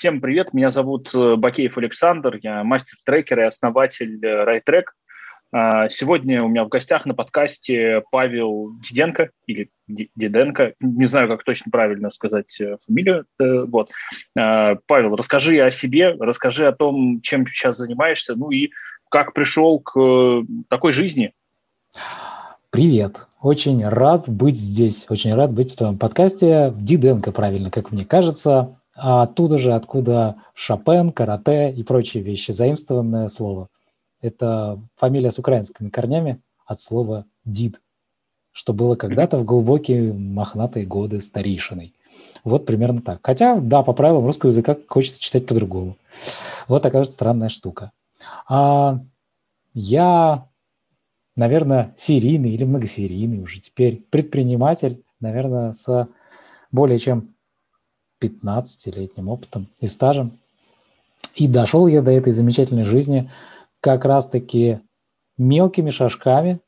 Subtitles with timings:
[0.00, 4.84] Всем привет, меня зовут э, Бакеев Александр, я мастер-трекер и основатель э, RideTrack.
[5.52, 11.44] А, сегодня у меня в гостях на подкасте Павел Диденко или Диденко, не знаю, как
[11.44, 13.26] точно правильно сказать э, фамилию.
[13.38, 13.90] Вот.
[14.38, 18.70] А, Павел, расскажи о себе, расскажи о том, чем сейчас занимаешься, ну и
[19.10, 19.92] как пришел к
[20.70, 21.34] такой жизни.
[22.70, 26.72] Привет, очень рад быть здесь, очень рад быть в твоем подкасте.
[26.74, 33.28] Диденко, правильно, как мне кажется а оттуда же, откуда Шопен, карате и прочие вещи, заимствованное
[33.28, 33.68] слово.
[34.20, 37.80] Это фамилия с украинскими корнями от слова «дид»,
[38.52, 41.94] что было когда-то в глубокие мохнатые годы старейшиной.
[42.44, 43.20] Вот примерно так.
[43.22, 45.96] Хотя, да, по правилам русского языка хочется читать по-другому.
[46.68, 47.92] Вот такая вот странная штука.
[48.48, 49.00] А
[49.72, 50.46] я,
[51.36, 56.08] наверное, серийный или многосерийный уже теперь предприниматель, наверное, с
[56.70, 57.34] более чем
[58.20, 60.38] 15-летним опытом и стажем.
[61.34, 63.30] И дошел я до этой замечательной жизни
[63.80, 64.80] как раз-таки
[65.38, 66.60] мелкими шажками,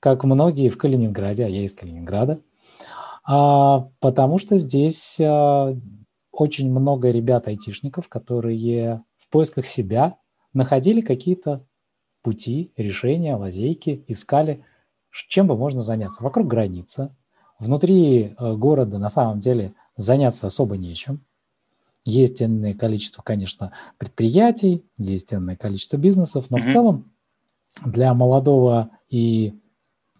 [0.00, 2.40] как многие в Калининграде, а я из Калининграда,
[3.24, 5.76] а, потому что здесь а,
[6.32, 10.16] очень много ребят-айтишников, которые в поисках себя
[10.52, 11.64] находили какие-то
[12.22, 14.64] пути, решения, лазейки, искали,
[15.10, 16.22] чем бы можно заняться.
[16.22, 17.14] Вокруг границы,
[17.58, 21.24] внутри э, города на самом деле– заняться особо нечем.
[22.04, 26.68] Есть энное количество, конечно, предприятий, есть энное количество бизнесов, но mm-hmm.
[26.68, 27.12] в целом
[27.84, 29.54] для молодого и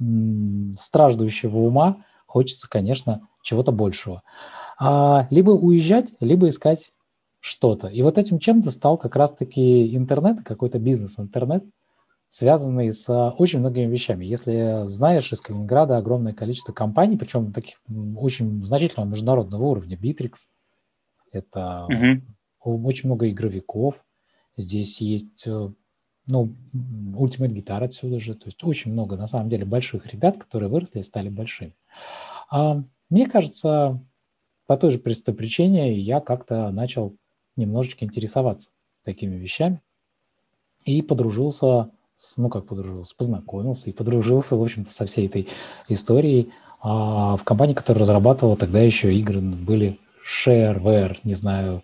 [0.01, 4.23] м, страждущего ума хочется, конечно, чего-то большего.
[4.79, 6.93] А, либо уезжать, либо искать
[7.39, 7.87] что-то.
[7.87, 11.65] И вот этим чем-то стал как раз-таки интернет, какой-то бизнес в интернет–
[12.29, 14.25] связанный с очень многими вещами.
[14.25, 17.81] Если знаешь, из Калининграда огромное количество компаний, причем таких
[18.17, 20.35] очень значительного международного уровня, Bittrex,
[21.33, 22.87] это угу.
[22.87, 24.05] очень много игровиков,
[24.57, 25.71] здесь есть э,
[26.27, 30.69] ну, Ultimate Guitar отсюда же, то есть очень много, на самом деле, больших ребят, которые
[30.69, 31.75] выросли и стали большими.
[32.51, 34.05] А мне кажется,
[34.67, 37.17] по той же простой причине я как-то начал
[37.55, 38.71] немножечко интересоваться
[39.05, 39.81] такими вещами
[40.85, 41.91] и подружился
[42.37, 45.49] ну как подружился, познакомился и подружился, в общем-то, со всей этой
[45.89, 46.53] историей.
[46.81, 51.83] А в компании, которая разрабатывала тогда еще игры, были Shareware, не знаю,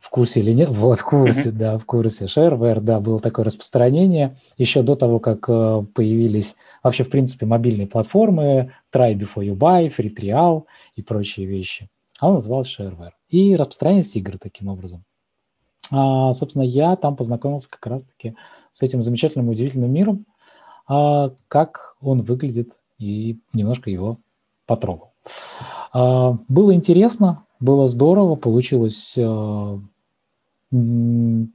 [0.00, 2.26] в курсе или нет, вот в курсе, да, в курсе.
[2.26, 7.86] Shareware, да, было такое распространение еще до того, как э, появились вообще, в принципе, мобильные
[7.86, 11.88] платформы, Try Before You Buy, Free Trial и прочие вещи.
[12.20, 13.12] А он назывался Shareware.
[13.28, 15.04] И распространялись игры таким образом.
[15.90, 18.36] А, собственно, я там познакомился как раз-таки с
[18.82, 20.26] этим замечательным, удивительным миром,
[20.86, 24.18] а, как он выглядит, и немножко его
[24.66, 25.12] потрогал.
[25.92, 29.80] А, было интересно, было здорово, получилось а,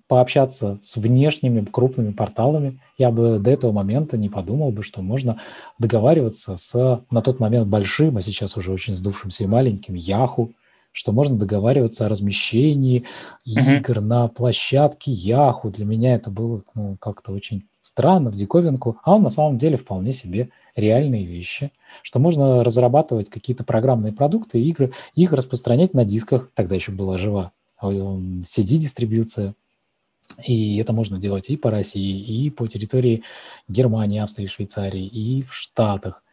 [0.08, 2.80] пообщаться с внешними крупными порталами.
[2.98, 5.40] Я бы до этого момента не подумал бы, что можно
[5.80, 10.54] договариваться с на тот момент большим, а сейчас уже очень сдувшимся и маленьким Яху,
[10.92, 13.06] что можно договариваться о размещении
[13.46, 15.70] игр на площадке Яху.
[15.70, 19.78] Для меня это было ну, как-то очень странно, в диковинку, а он на самом деле
[19.78, 21.72] вполне себе реальные вещи,
[22.04, 27.52] что можно разрабатывать какие-то программные продукты, игры, их распространять на дисках, тогда еще была жива.
[27.82, 29.56] CD-дистрибьюция,
[30.46, 33.24] и это можно делать и по России, и по территории
[33.68, 36.24] Германии, Австрии, Швейцарии, и в Штатах.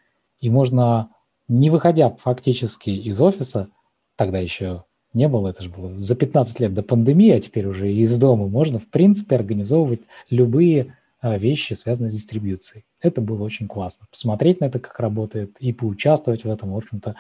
[0.41, 1.09] И можно,
[1.49, 3.69] не выходя фактически из офиса,
[4.19, 4.85] тогда еще
[5.15, 8.49] не было, это же было за 15 лет до пандемии, а теперь уже из дома
[8.49, 12.85] можно, в принципе, организовывать любые а, вещи, связанные с дистрибьюцией.
[13.01, 14.07] Это было очень классно.
[14.11, 17.15] Посмотреть на это, как работает, и поучаствовать в этом, в общем-то,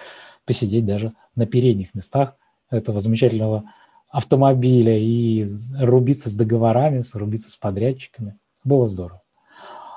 [0.44, 2.34] посидеть даже на передних местах
[2.68, 3.64] этого замечательного
[4.10, 5.46] автомобиля и
[5.78, 8.36] рубиться с договорами, рубиться с подрядчиками.
[8.64, 9.22] Было здорово.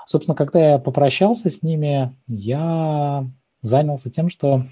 [0.06, 3.26] Собственно, когда я попрощался с ними, я
[3.62, 4.66] занялся тем, что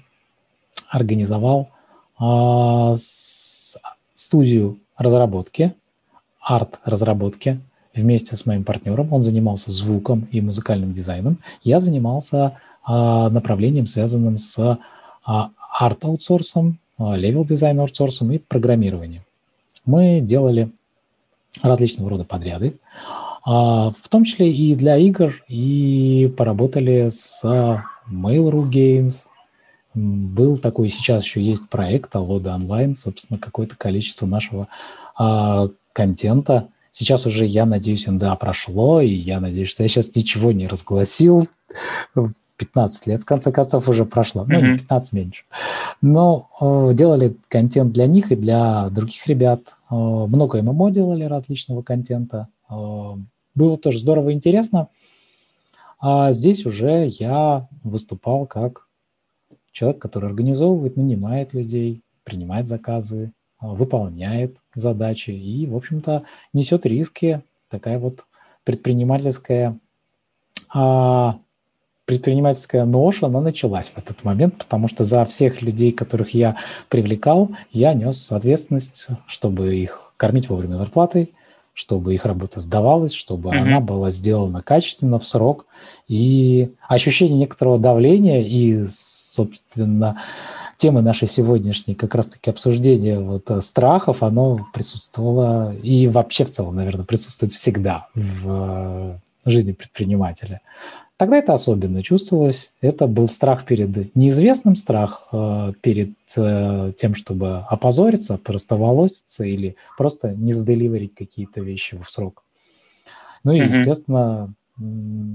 [0.88, 1.70] организовал
[4.14, 5.74] студию разработки,
[6.40, 7.60] арт-разработки
[7.94, 9.12] вместе с моим партнером.
[9.12, 11.38] Он занимался звуком и музыкальным дизайном.
[11.62, 14.78] Я занимался а, направлением, связанным с
[15.24, 19.22] а, арт-аутсорсом, level design аутсорсом и программированием.
[19.86, 20.70] Мы делали
[21.62, 22.78] различного рода подряды,
[23.46, 29.29] в том числе и для игр, и поработали с Mail.ru Games,
[29.94, 34.68] был такой, сейчас еще есть проект Алода онлайн, собственно, какое-то количество нашего
[35.16, 36.68] а, контента.
[36.92, 41.48] Сейчас уже, я надеюсь, НДА прошло, и я надеюсь, что я сейчас ничего не разгласил.
[42.56, 44.44] 15 лет, в конце концов, уже прошло.
[44.46, 45.44] Ну, не 15 меньше.
[46.02, 49.60] Но э, делали контент для них и для других ребят.
[49.88, 52.48] много ММО делали различного контента.
[52.68, 54.88] Было тоже здорово и интересно.
[56.00, 58.86] А здесь уже я выступал как
[59.72, 67.42] человек, который организовывает, нанимает людей, принимает заказы, выполняет задачи и, в общем-то, несет риски.
[67.68, 68.24] Такая вот
[68.64, 69.78] предпринимательская
[70.72, 71.38] а,
[72.10, 76.56] предпринимательская нож, она началась в этот момент, потому что за всех людей, которых я
[76.88, 81.32] привлекал, я нес ответственность, чтобы их кормить вовремя зарплатой,
[81.80, 83.58] чтобы их работа сдавалась, чтобы mm-hmm.
[83.58, 85.64] она была сделана качественно, в срок.
[86.08, 90.20] И ощущение некоторого давления и, собственно,
[90.76, 96.76] темы нашей сегодняшней как раз-таки обсуждения вот э, страхов, оно присутствовало и вообще в целом,
[96.76, 100.60] наверное, присутствует всегда в э, жизни предпринимателя.
[101.20, 102.70] Тогда это особенно чувствовалось.
[102.80, 109.76] Это был страх перед неизвестным, страх э, перед э, тем, чтобы опозориться, просто волоситься или
[109.98, 112.42] просто не заделиверить какие-то вещи в срок.
[113.44, 113.78] Ну и, mm-hmm.
[113.78, 114.54] естественно,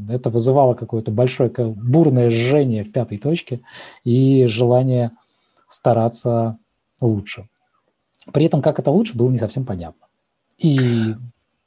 [0.10, 3.60] это вызывало какое-то большое бурное жжение в пятой точке
[4.04, 5.12] и желание
[5.70, 6.58] стараться
[7.00, 7.48] лучше.
[8.34, 10.08] При этом, как это лучше, было не совсем понятно.
[10.58, 11.14] И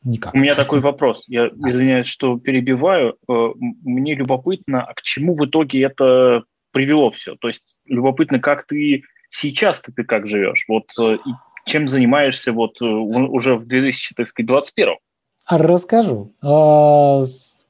[0.05, 0.35] никак.
[0.35, 1.25] У меня такой вопрос.
[1.29, 3.17] Я извиняюсь, что перебиваю.
[3.29, 7.37] Э, мне любопытно, а к чему в итоге это привело все?
[7.37, 10.65] То есть любопытно, как ты сейчас-то ты как живешь?
[10.69, 11.19] Вот э,
[11.65, 14.97] чем занимаешься вот э, уже в 2021?
[15.49, 16.35] Расскажу.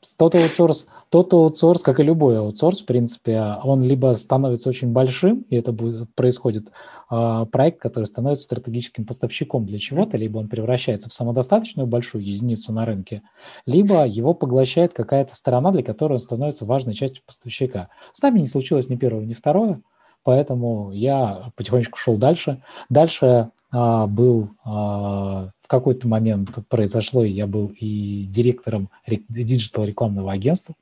[0.01, 4.93] А, Total Outsource, Total Outsource, как и любой аутсорс, в принципе, он либо становится очень
[4.93, 6.71] большим, и это будет, происходит
[7.11, 12.73] э, проект, который становится стратегическим поставщиком для чего-то, либо он превращается в самодостаточную большую единицу
[12.73, 13.23] на рынке,
[13.67, 17.89] либо его поглощает какая-то сторона, для которой он становится важной частью поставщика.
[18.13, 19.81] С нами не случилось ни первого, ни второе,
[20.23, 22.63] поэтому я потихонечку шел дальше.
[22.91, 30.33] Дальше а, был а, в какой-то момент произошло, и я был и директором digital рекламного
[30.33, 30.75] агентства.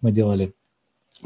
[0.00, 0.54] Мы делали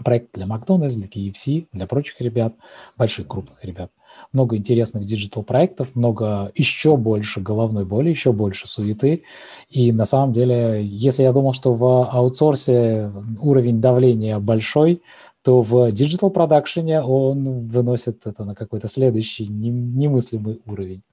[0.02, 2.56] проект для Макдональдс, для KFC, для прочих ребят,
[2.98, 3.92] больших крупных ребят.
[4.32, 9.22] Много интересных digital проектов, много еще больше головной боли, еще больше суеты.
[9.68, 15.02] И на самом деле, если я думал, что в аутсорсе уровень давления большой,
[15.42, 21.04] то в digital продакшене он выносит это на какой-то следующий немыслимый уровень.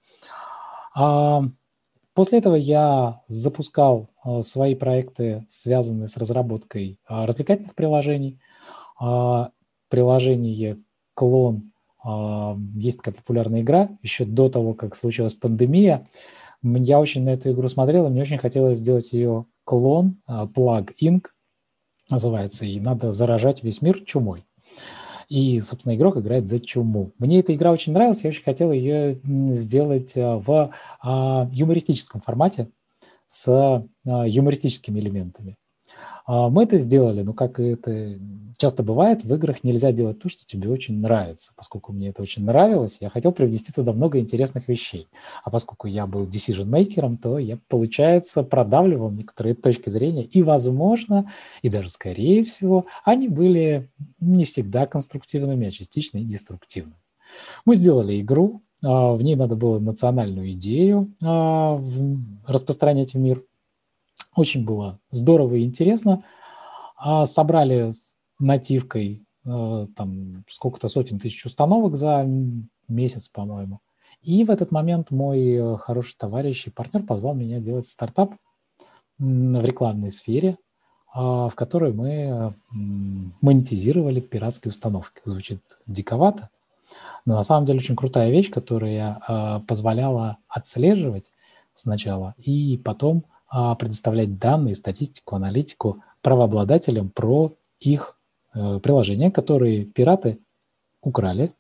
[0.96, 1.44] А
[2.14, 8.40] после этого я запускал а, свои проекты, связанные с разработкой а, развлекательных приложений.
[9.90, 10.78] Приложение
[11.16, 11.72] клон
[12.76, 16.06] есть такая популярная игра, еще до того, как случилась пандемия.
[16.62, 21.26] Я очень на эту игру смотрел, и мне очень хотелось сделать ее клон, Plague Inc.
[22.12, 24.46] называется, и надо заражать весь мир чумой.
[25.32, 27.14] И, собственно, игрок играет за чуму.
[27.18, 32.68] Мне эта игра очень нравилась, я очень хотел ее сделать а, в а, юмористическом формате
[33.28, 33.88] с а,
[34.28, 35.56] юмористическими элементами.
[36.26, 38.18] А, мы это сделали, но как это
[38.58, 41.52] часто бывает, в играх нельзя делать то, что тебе очень нравится.
[41.56, 45.08] Поскольку мне это очень нравилось, я хотел привнести туда много интересных вещей.
[45.44, 51.32] А поскольку я был decision-мейкером, то я, получается, продавливал некоторые точки зрения, и, возможно,
[51.64, 53.90] и даже скорее всего, они были
[54.20, 57.02] не всегда конструктивными, а частично и деструктивными.
[57.66, 61.82] Мы сделали игру, а, в ней надо было национальную идею а,
[62.46, 63.44] распространять в мир–
[64.36, 66.24] очень было здорово и интересно.
[66.96, 67.92] А собрали
[68.40, 72.26] нативкой э, там сколько-то сотен тысяч установок за
[72.88, 73.80] месяц, по-моему.
[74.22, 78.36] И в этот момент мой э, хороший товарищ и партнер позвал меня делать стартап
[79.18, 80.58] в рекламной сфере,
[81.14, 85.22] а, в которой мы монетизировали пиратские установки.
[85.26, 86.50] Звучит диковато,
[87.26, 91.32] но на самом деле очень крутая вещь, которая э, позволяла отслеживать
[91.74, 93.26] сначала и потом
[93.76, 98.16] предоставлять данные, статистику, аналитику правообладателям про их
[98.54, 100.40] э, приложения, которые пираты
[101.02, 101.54] украли,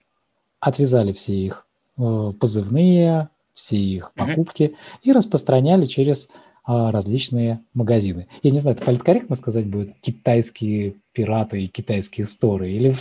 [0.59, 1.67] отвязали все их
[1.97, 4.99] э, позывные, все их покупки mm-hmm.
[5.03, 6.31] и распространяли через а,
[6.65, 8.27] различные магазины.
[8.43, 12.71] Я не знаю, это политкорректно сказать будет китайские пираты и китайские сторы?
[12.71, 12.99] Или в,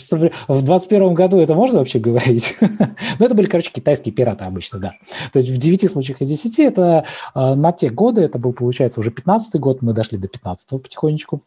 [0.49, 2.57] в 21 году это можно вообще говорить?
[2.61, 4.93] ну, это были, короче, китайские пираты обычно, да.
[5.33, 9.01] То есть в 9 случаях из 10 это а, на те годы, это был, получается,
[9.01, 11.43] уже 15 год, мы дошли до 15 потихонечку.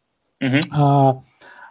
[0.72, 1.22] А,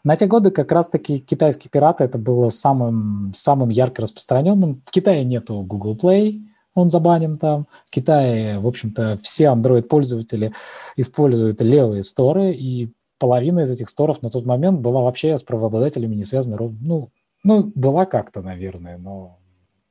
[0.04, 4.82] на те годы как раз-таки китайские пираты это было самым, самым ярко распространенным.
[4.86, 6.40] В Китае нету Google Play,
[6.74, 7.66] он забанен там.
[7.86, 10.52] В Китае, в общем-то, все Android-пользователи
[10.96, 16.14] используют левые сторы, и половина из этих сторов на тот момент была вообще с правообладателями
[16.14, 16.56] не связана.
[16.58, 17.10] Ну,
[17.44, 19.38] ну была как-то, наверное, но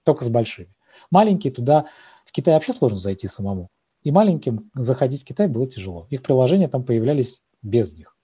[0.04, 0.74] только с большими.
[1.10, 1.86] Маленькие туда
[2.26, 3.70] В Китай вообще сложно зайти самому.
[4.04, 6.08] И маленьким заходить в Китай было тяжело.
[6.10, 8.16] Их приложения там появлялись без них.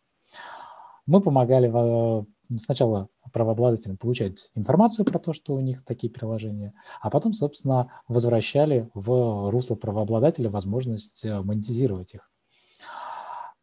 [1.05, 1.71] Мы помогали
[2.57, 8.89] сначала правообладателям получать информацию про то, что у них такие приложения, а потом, собственно, возвращали
[8.93, 12.31] в русло правообладателя возможность э, монетизировать их.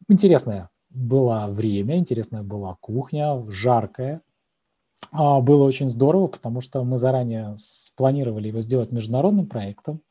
[0.09, 4.23] Интересное было время, интересная была кухня, жаркая.
[5.12, 10.02] А, было очень здорово, потому что мы заранее спланировали его сделать международным проектом.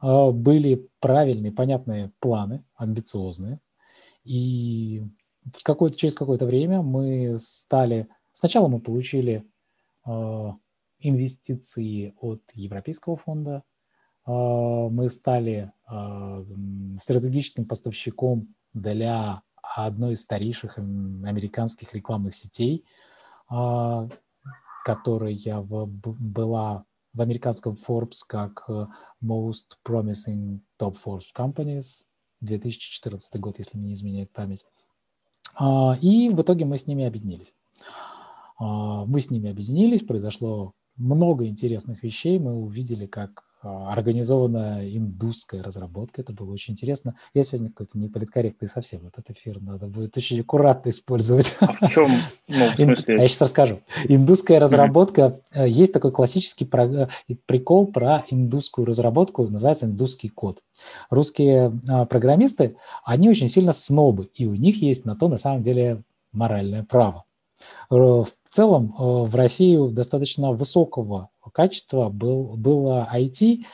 [0.00, 3.60] А, были правильные, понятные планы, амбициозные.
[4.24, 5.04] И
[5.52, 9.48] в какое-то, через какое-то время мы стали Сначала мы получили
[10.04, 10.52] э,
[10.98, 13.62] инвестиции от Европейского фонда,
[14.26, 16.44] э, мы стали э,
[16.98, 22.84] стратегическим поставщиком для одной из старейших американских рекламных сетей,
[24.84, 28.68] которая была в американском Forbes как
[29.22, 32.04] Most Promising Top Force Companies
[32.42, 34.66] 2014 год, если не изменяет память.
[36.02, 37.54] И в итоге мы с ними объединились.
[38.58, 42.38] А, мы с ними объединились, произошло много интересных вещей.
[42.38, 46.20] Мы увидели, как а, организованная индусская разработка.
[46.20, 47.16] Это было очень интересно.
[47.32, 49.00] Я сегодня какой-то неполиткорректный совсем.
[49.02, 51.56] Вот этот эфир надо будет очень аккуратно использовать.
[51.60, 52.10] А в чем?
[52.48, 53.14] Ну, в смысле?
[53.16, 53.80] Я сейчас расскажу.
[54.04, 55.40] Индусская разработка.
[55.54, 55.68] Mm-hmm.
[55.68, 56.68] Есть такой классический
[57.46, 59.48] прикол про индусскую разработку.
[59.48, 60.60] Называется индусский код.
[61.10, 61.72] Русские
[62.08, 64.30] программисты, они очень сильно снобы.
[64.34, 67.24] И у них есть на то, на самом деле, моральное право.
[67.90, 73.64] Э, в целом э, в России достаточно высокого качества был, было IT.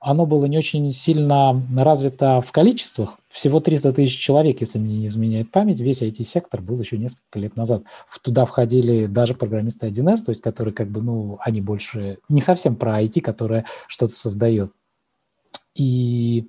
[0.00, 3.18] Оно было не очень сильно развито в количествах.
[3.28, 5.80] Всего 300 тысяч человек, если мне не изменяет память.
[5.80, 7.82] Весь IT-сектор был еще несколько лет назад.
[8.22, 12.76] Туда входили даже программисты 1С, то есть которые как бы, ну, они больше не совсем
[12.76, 14.72] про IT, которое что-то создает.
[15.74, 16.48] И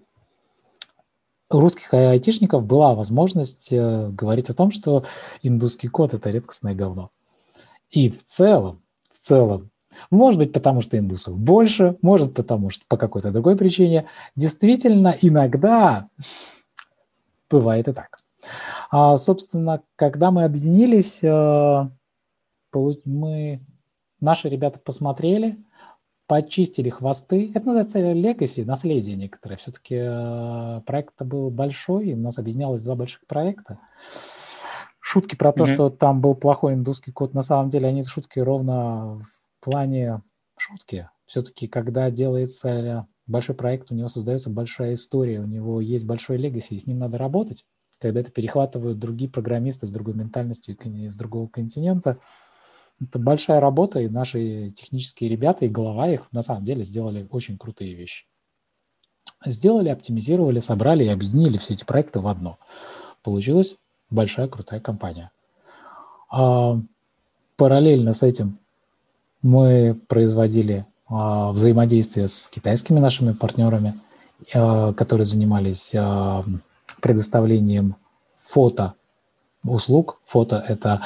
[1.50, 5.04] у русских айтишников была возможность э, говорить о том, что
[5.42, 7.12] индусский код– это редкостное говно.
[7.92, 8.82] И в целом,
[9.12, 9.70] в целом,
[10.10, 16.10] может быть, потому что индусов больше, может потому что по какой-то другой причине, действительно, иногда
[17.50, 18.20] бывает и так.
[18.90, 21.90] А, собственно, когда мы объединились, э,
[23.06, 23.62] мы,
[24.20, 25.58] наши ребята посмотрели–
[26.32, 27.52] почистили хвосты.
[27.54, 29.58] Это называется legacy, наследие некоторое.
[29.58, 33.80] Все-таки э, проект был большой, у нас объединялось два больших проекта.
[35.01, 35.74] Шутки про то, mm-hmm.
[35.74, 40.22] что там был плохой индусский код, на самом деле они шутки ровно в плане
[40.58, 41.10] шутки.
[41.25, 46.75] Все-таки, когда делается большой проект, у него создается большая история, у него есть большой легаси,
[46.75, 47.65] и с ним надо работать.
[48.00, 52.17] Когда это перехватывают другие программисты с другой ментальностью из другого континента–
[53.01, 57.58] это большая работа, и наши технические ребята, и голова их на самом деле сделали очень
[57.58, 58.25] крутые вещи.
[59.43, 62.60] Сделали, оптимизировали, собрали и объединили все эти проекты в одно.
[63.24, 63.75] Получилась
[64.12, 65.32] большая крутая компания.
[66.30, 66.80] А,
[67.58, 68.60] параллельно с этим
[69.41, 74.00] мы производили а, взаимодействие с китайскими нашими партнерами,
[74.53, 76.44] а, которые занимались а,
[77.01, 77.96] предоставлением
[78.39, 78.94] фото
[79.63, 80.18] услуг.
[80.25, 81.01] Фото– это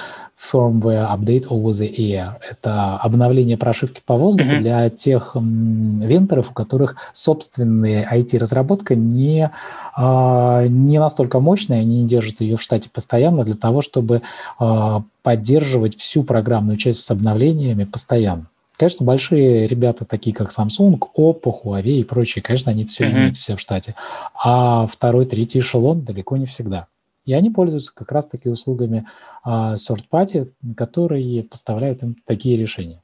[0.52, 2.34] firmware update over the air.
[2.50, 4.60] Это обновление прошивки по воздуху mm-hmm.
[4.60, 9.52] для тех вендоров, у которых собственная IT-разработка не,
[9.96, 14.22] а, не настолько мощная, они не держат ее в штате постоянно для того, чтобы
[14.60, 18.46] а, поддерживать всю программную часть с обновлениями постоянно.
[18.78, 23.12] Конечно, большие ребята, такие как Samsung, Oppo, Huawei и прочие, конечно, они все mm-hmm.
[23.12, 23.96] имеют все в штате.
[24.36, 26.88] А второй, третий эшелон далеко не всегда.
[27.26, 29.08] И они пользуются как раз-таки услугами
[29.44, 33.02] а, third party, которые поставляют им такие решения.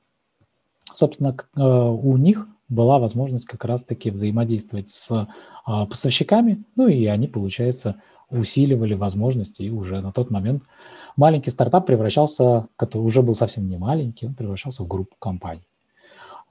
[0.94, 5.28] Собственно, а, у них была возможность как раз-таки взаимодействовать с
[5.66, 10.64] а, поставщиками, ну и они, получается, усиливали возможности, и уже на тот момент
[11.18, 15.68] маленький стартап превращался, который уже был совсем не маленький, он превращался в группу компаний.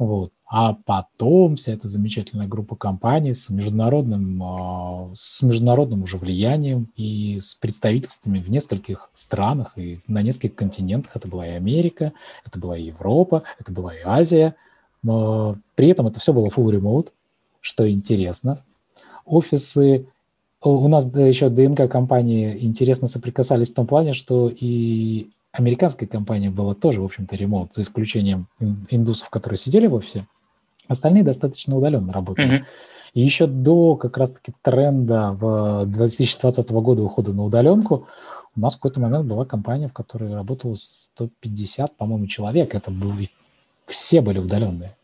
[0.00, 0.32] Вот.
[0.46, 7.38] А потом вся эта замечательная группа компаний с международным, а, с международным уже влиянием и
[7.38, 11.16] с представительствами в нескольких странах и на нескольких континентах.
[11.16, 12.14] Это была и Америка,
[12.46, 14.56] это была и Европа, это была и Азия.
[15.02, 17.08] Но при этом это все было full remote,
[17.60, 18.64] что интересно.
[19.26, 20.06] Офисы
[20.62, 26.74] у нас еще ДНК компании интересно соприкасались в том плане, что и американская компания была
[26.74, 28.46] тоже, в общем-то, ремонт, за исключением
[28.88, 30.26] индусов, которые сидели в офисе.
[30.88, 32.60] Остальные достаточно удаленно работали.
[32.60, 32.64] Mm-hmm.
[33.14, 38.06] И еще до как раз-таки тренда в 2020 года ухода на удаленку
[38.56, 42.74] у нас в какой-то момент была компания, в которой работало 150, по-моему, человек.
[42.74, 43.12] Это был,
[43.86, 44.96] все были удаленные.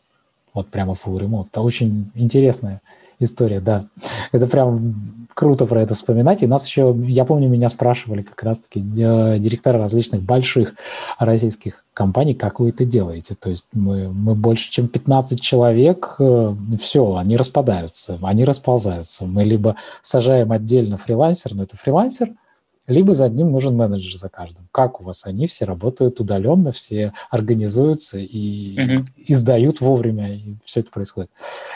[0.53, 1.47] Вот прямо full remote.
[1.51, 2.81] Это очень интересная
[3.19, 3.87] история, да.
[4.31, 6.41] Это прям круто про это вспоминать.
[6.41, 10.73] И нас еще, я помню, меня спрашивали как раз-таки э, директора различных больших
[11.19, 13.35] российских компаний, как вы это делаете.
[13.39, 19.27] То есть мы, мы больше, чем 15 человек, э, все, они распадаются, они расползаются.
[19.27, 22.31] Мы либо сажаем отдельно фрилансер, но это фрилансер–
[22.87, 24.67] либо за одним нужен менеджер за каждым.
[24.71, 29.05] Как у вас они все работают удаленно, все организуются и uh-huh.
[29.17, 31.29] издают вовремя, и все это происходит.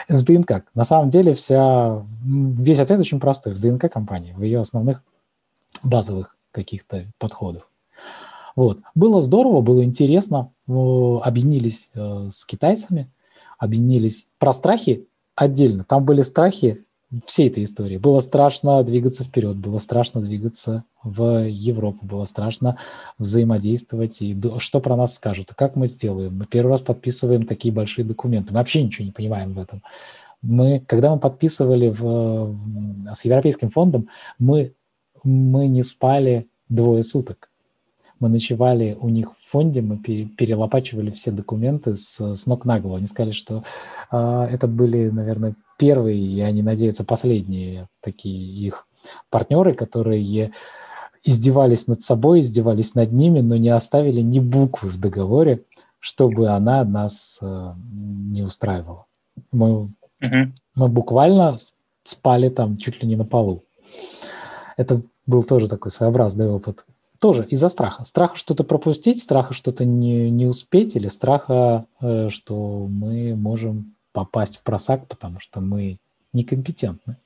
[0.08, 0.64] В ДНК.
[0.74, 3.52] На самом деле вся, весь ответ очень простой.
[3.52, 5.02] В ДНК компании, в ее основных
[5.82, 7.68] базовых каких-то подходах.
[8.56, 8.80] Вот.
[8.94, 10.50] Было здорово, было интересно.
[10.66, 13.10] Объединились э, с китайцами,
[13.58, 15.84] объединились про страхи отдельно.
[15.84, 16.84] Там были страхи
[17.26, 17.98] всей этой истории.
[17.98, 22.78] Было страшно двигаться вперед, было страшно двигаться в Европу, было страшно
[23.18, 26.38] взаимодействовать, и что про нас скажут, как мы сделаем.
[26.38, 29.82] Мы первый раз подписываем такие большие документы, мы вообще ничего не понимаем в этом.
[30.40, 32.56] Мы, когда мы подписывали в,
[33.14, 34.74] с Европейским фондом, мы,
[35.22, 37.51] мы не спали двое суток.
[38.22, 42.98] Мы ночевали у них в фонде, мы перелопачивали все документы с, с ног на голову.
[42.98, 43.64] Они сказали, что
[44.12, 48.86] э, это были, наверное, первые, и они надеются, последние такие их
[49.28, 50.52] партнеры, которые
[51.24, 55.64] издевались над собой, издевались над ними, но не оставили ни буквы в договоре,
[55.98, 59.06] чтобы она нас э, не устраивала.
[59.50, 60.52] Мы, угу.
[60.76, 61.56] мы буквально
[62.04, 63.64] спали там чуть ли не на полу.
[64.76, 66.86] Это был тоже такой своеобразный опыт.
[67.22, 68.02] Тоже из-за страха.
[68.02, 74.56] Страха что-то пропустить, страха что-то не, не успеть или страха, э, что мы можем попасть
[74.56, 75.98] в просак, потому что мы
[76.32, 77.16] некомпетентны.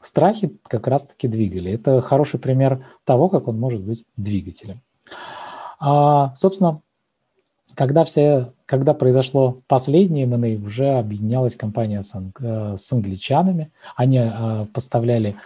[0.00, 1.72] Страхи как раз-таки двигали.
[1.72, 4.82] Это хороший пример того, как он может быть двигателем.
[5.80, 6.82] А, собственно,
[7.74, 13.72] когда, все, когда произошло последнее M&A, уже объединялась компания с, э, с англичанами.
[13.96, 15.36] Они а, поставляли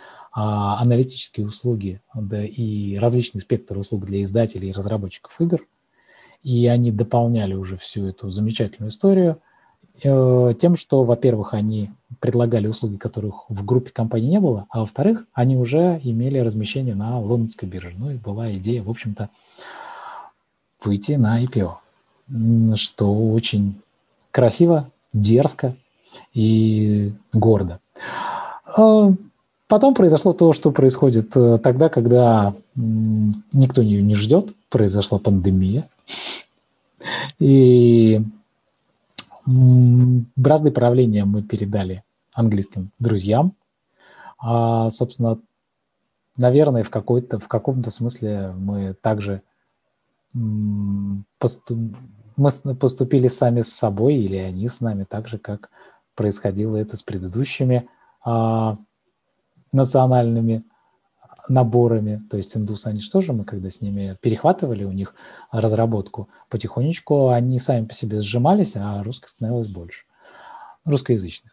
[0.42, 5.66] аналитические услуги да, и различный спектр услуг для издателей и разработчиков игр.
[6.42, 9.40] И они дополняли уже всю эту замечательную историю
[10.04, 15.24] Э, тем, что, во-первых, они предлагали услуги, которых в группе компаний не было, а во-вторых,
[15.32, 17.94] они уже имели размещение на лондонской бирже.
[17.96, 19.30] Ну и была идея, в общем-то,
[20.84, 23.80] выйти на IPO, что очень
[24.30, 25.76] красиво, дерзко
[26.34, 27.80] и гордо.
[29.68, 35.88] Потом произошло то, что происходит э, тогда, когда никто ее не ждет, произошла пандемия.
[37.38, 38.22] И
[39.46, 42.02] Бразды правления мы передали
[42.32, 43.52] английским друзьям.
[44.38, 45.38] А, собственно,
[46.36, 49.42] наверное, в, какой-то, в каком-то смысле мы также
[50.32, 51.24] мы
[52.78, 55.70] поступили сами с собой, или они с нами, так же, как
[56.14, 57.88] происходило это с предыдущими
[58.22, 58.76] а,
[59.76, 60.64] национальными
[61.48, 65.14] наборами, то есть индусы, они же тоже, мы когда с ними перехватывали у них
[65.52, 70.02] разработку, потихонечку они сами по себе сжимались, а русских становилось больше,
[70.84, 71.52] русскоязычных.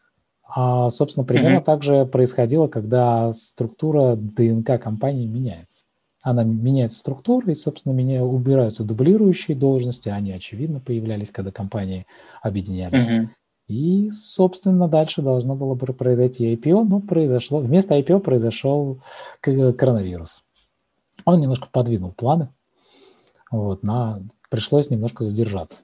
[0.55, 1.63] А, собственно, примерно mm-hmm.
[1.63, 5.85] так же происходило, когда структура ДНК компании меняется.
[6.21, 12.05] Она меняется структура, и, собственно, меня убираются дублирующие должности, они, очевидно, появлялись, когда компании
[12.41, 13.05] объединялись.
[13.05, 13.27] Mm-hmm.
[13.67, 18.99] И, собственно, дальше должно было бы произойти IPO, но произошло, вместо IPO произошел
[19.41, 20.43] коронавирус.
[21.25, 22.49] Он немножко подвинул планы,
[23.51, 25.83] вот, на, пришлось немножко задержаться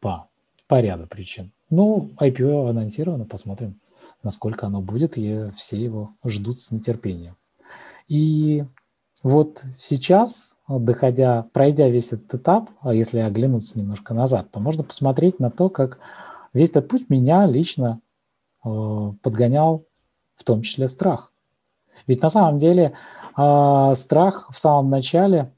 [0.00, 0.28] по,
[0.66, 1.52] по ряду причин.
[1.68, 3.80] Ну, IPO анонсировано, посмотрим,
[4.22, 7.36] насколько оно будет, и все его ждут с нетерпением.
[8.08, 8.64] И
[9.22, 15.40] вот сейчас, доходя, пройдя весь этот этап, а если оглянуться немножко назад, то можно посмотреть
[15.40, 15.98] на то, как
[16.56, 18.00] Весь этот путь меня лично
[18.64, 18.68] э,
[19.20, 19.84] подгонял
[20.36, 21.30] в том числе страх.
[22.06, 22.94] Ведь на самом деле
[23.36, 25.52] э, страх в самом начале,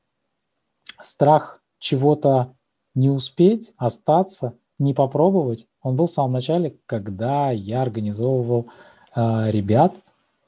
[1.01, 2.53] страх чего-то
[2.97, 8.67] не успеть, остаться, не попробовать, он был в самом начале, когда я организовывал
[9.15, 9.95] э, ребят,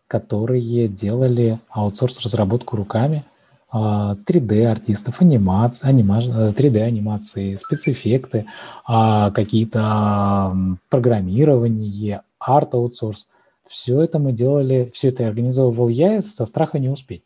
[0.08, 3.24] которые делали аутсорс-разработку руками,
[3.72, 8.46] 3D-артистов, анимации, анима, 3D-анимации, спецэффекты,
[8.84, 10.56] а, какие-то
[10.88, 13.28] программирование, арт-аутсорс.
[13.66, 17.22] Все это мы делали, все это организовывал я со страха не успеть.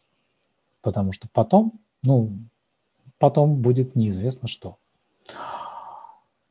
[0.83, 2.33] Потому что потом, ну,
[3.18, 4.76] потом будет неизвестно что.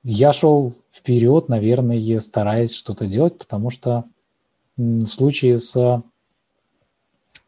[0.03, 4.06] Я шел вперед, наверное, стараясь что-то делать, потому что
[4.75, 6.03] в случае с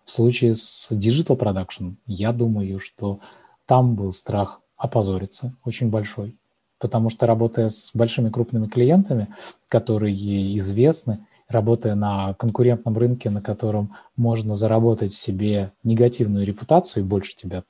[0.05, 3.19] в случае с Digital Production, я думаю, что
[3.65, 6.37] там был страх опозориться очень большой,
[6.79, 9.33] потому что работая с большими крупными клиентами,
[9.67, 17.35] которые известны работая на конкурентном рынке, на котором можно заработать себе негативную репутацию и больше
[17.35, 17.63] тебя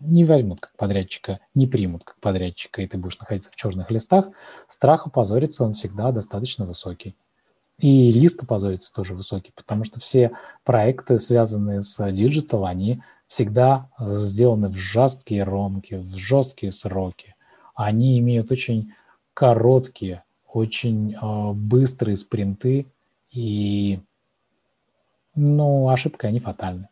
[0.00, 4.28] не возьмут как подрядчика, не примут как подрядчика, и ты будешь находиться в черных листах,
[4.66, 7.16] страх опозориться, он всегда достаточно высокий.
[7.80, 10.32] И риск опозориться тоже высокий, потому что все
[10.64, 17.34] проекты, связанные с digital, они всегда сделаны в жесткие рамки, в жесткие сроки.
[17.74, 18.92] Они имеют очень
[19.32, 22.86] короткие, очень э, быстрые спринты,
[23.30, 24.00] и
[25.34, 26.88] ну, ошибка, они фатальны.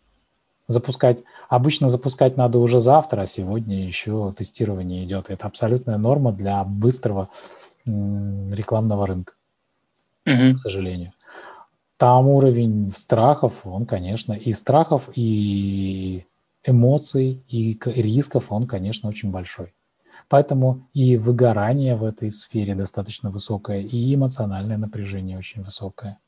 [0.68, 5.28] Запускать, обычно запускать надо уже завтра, а сегодня еще тестирование идет.
[5.28, 7.30] Это абсолютная норма для быстрого
[7.84, 9.34] рекламного рынка,
[10.28, 10.52] mm-hmm.
[10.54, 11.12] к сожалению.
[11.96, 16.26] Там уровень страхов, он, конечно, и страхов, и
[16.64, 19.74] эмоций, и рисков, он, конечно, очень большой.
[20.28, 26.18] Поэтому и выгорание в этой сфере достаточно высокое, и эмоциональное напряжение очень высокое.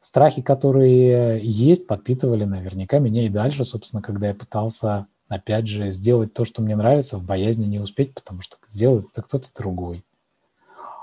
[0.00, 6.32] Страхи, которые есть, подпитывали наверняка меня и дальше, собственно, когда я пытался, опять же, сделать
[6.32, 10.04] то, что мне нравится, в боязни не успеть, потому что сделает это кто-то другой.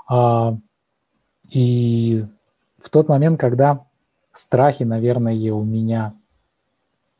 [0.08, 0.56] А,
[1.50, 2.24] и
[2.80, 3.86] в тот момент, когда
[4.32, 6.14] страхи, наверное, у меня,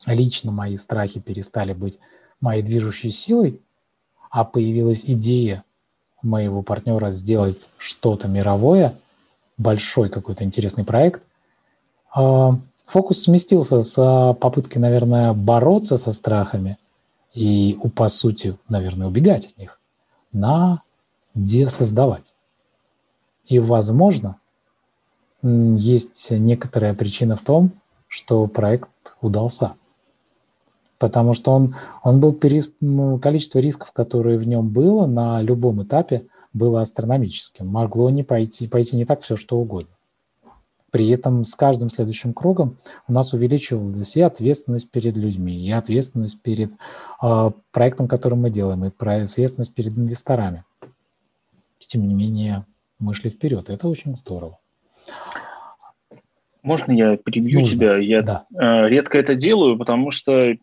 [0.05, 1.99] лично мои страхи перестали быть
[2.39, 3.61] моей движущей силой,
[4.29, 5.63] а появилась идея
[6.21, 8.95] моего партнера сделать что-то мировое,
[9.57, 11.23] большой какой-то интересный проект,
[12.13, 16.77] а, фокус сместился с попыткой, наверное, бороться со страхами
[17.33, 19.79] и, по сути, наверное, убегать от них,
[20.31, 20.81] на
[21.69, 22.33] создавать.
[23.47, 24.39] И, возможно,
[25.41, 27.71] есть некоторая причина в том,
[28.07, 28.89] что проект
[29.21, 29.75] удался–
[30.99, 32.71] потому что он, он был перес...
[33.21, 37.67] количество рисков, которые в нем было на любом этапе, было астрономическим.
[37.67, 39.91] Могло не пойти, пойти не так все, что угодно.
[40.89, 46.41] При этом с каждым следующим кругом у нас увеличивалась и ответственность перед людьми, и ответственность
[46.41, 46.71] перед
[47.21, 50.63] э, проектом, который мы делаем, и ответственность перед инвесторами.
[51.77, 52.65] Тем не менее,
[52.99, 53.69] мы шли вперед.
[53.69, 54.59] Это очень здорово.
[56.63, 57.73] Можно я перебью Нужно.
[57.73, 57.97] тебя?
[57.97, 58.45] Я да.
[58.53, 60.57] Э, редко это делаю, потому что э,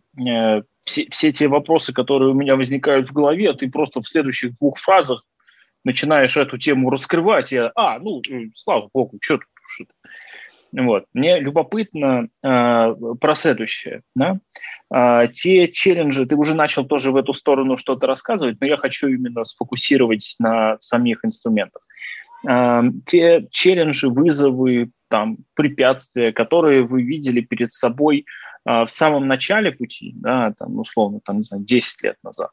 [0.85, 4.79] все, все те вопросы, которые у меня возникают в голове, ты просто в следующих двух
[4.79, 5.25] фразах
[5.85, 7.53] начинаешь эту тему раскрывать.
[7.53, 9.87] Я, а, ну, э, слава богу, что тут уж
[10.73, 11.05] Вот.
[11.14, 14.03] Мне любопытно э, про следующее.
[14.14, 14.40] Да?
[14.92, 19.09] Э, те челленджи, ты уже начал тоже в эту сторону что-то рассказывать, но я хочу
[19.09, 21.83] именно сфокусировать на самих инструментах.
[22.48, 28.24] Э, те челленджи, вызовы, там, препятствия, которые вы видели перед собой
[28.64, 32.50] а, в самом начале пути, да, там, условно, там, не знаю, 10 лет назад.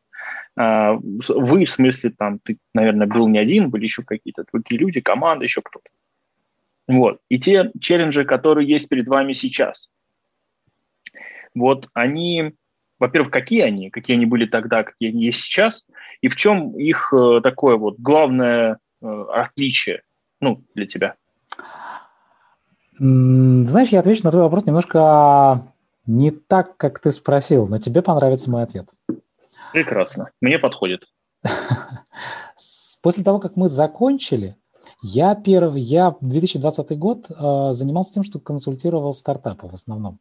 [0.58, 5.00] А, вы, в смысле, там, ты, наверное, был не один, были еще какие-то другие люди,
[5.00, 5.90] команда, еще кто-то.
[6.88, 7.20] Вот.
[7.30, 9.88] И те челленджи, которые есть перед вами сейчас,
[11.56, 12.54] вот они,
[13.00, 15.88] во-первых, какие они, какие они были тогда, какие они есть сейчас,
[16.20, 20.04] и в чем их э, такое вот главное э, отличие,
[20.40, 21.16] ну, для тебя?
[23.00, 25.64] Знаешь, я отвечу на твой вопрос немножко
[26.06, 28.90] не так, как ты спросил, но тебе понравится мой ответ.
[29.74, 30.30] Прекрасно.
[30.42, 31.06] Мне подходит.
[33.02, 34.56] После того, как мы закончили,
[35.02, 40.20] я, первый, я 2020 год э, занимался тем, что консультировал стартапы в основном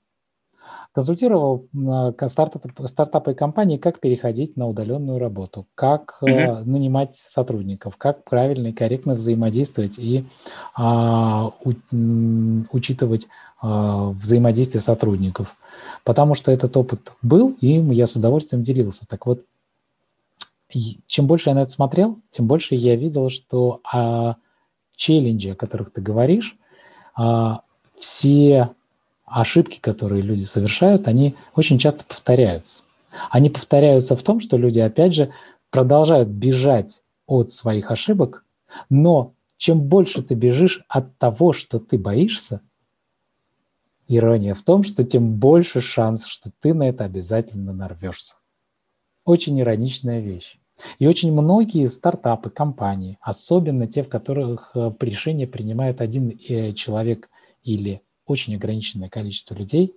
[0.92, 1.68] консультировал
[2.26, 6.64] стартапы, стартапы и компании, как переходить на удаленную работу, как mm-hmm.
[6.64, 10.24] нанимать сотрудников, как правильно и корректно взаимодействовать и
[10.74, 11.72] а, у,
[12.72, 13.28] учитывать
[13.62, 15.56] а, взаимодействие сотрудников.
[16.04, 19.06] Потому что этот опыт был, и я с удовольствием делился.
[19.06, 19.44] Так вот,
[21.06, 24.34] чем больше я на это смотрел, тем больше я видел, что о
[24.96, 26.56] челлендже, о которых ты говоришь,
[27.14, 27.62] а,
[27.94, 28.70] все
[29.30, 32.82] ошибки, которые люди совершают, они очень часто повторяются.
[33.30, 35.32] Они повторяются в том, что люди, опять же,
[35.70, 38.44] продолжают бежать от своих ошибок,
[38.88, 42.60] но чем больше ты бежишь от того, что ты боишься,
[44.08, 48.36] ирония в том, что тем больше шанс, что ты на это обязательно нарвешься.
[49.24, 50.58] Очень ироничная вещь.
[50.98, 57.28] И очень многие стартапы, компании, особенно те, в которых э, решение принимает один э, человек
[57.62, 59.94] или очень ограниченное количество людей,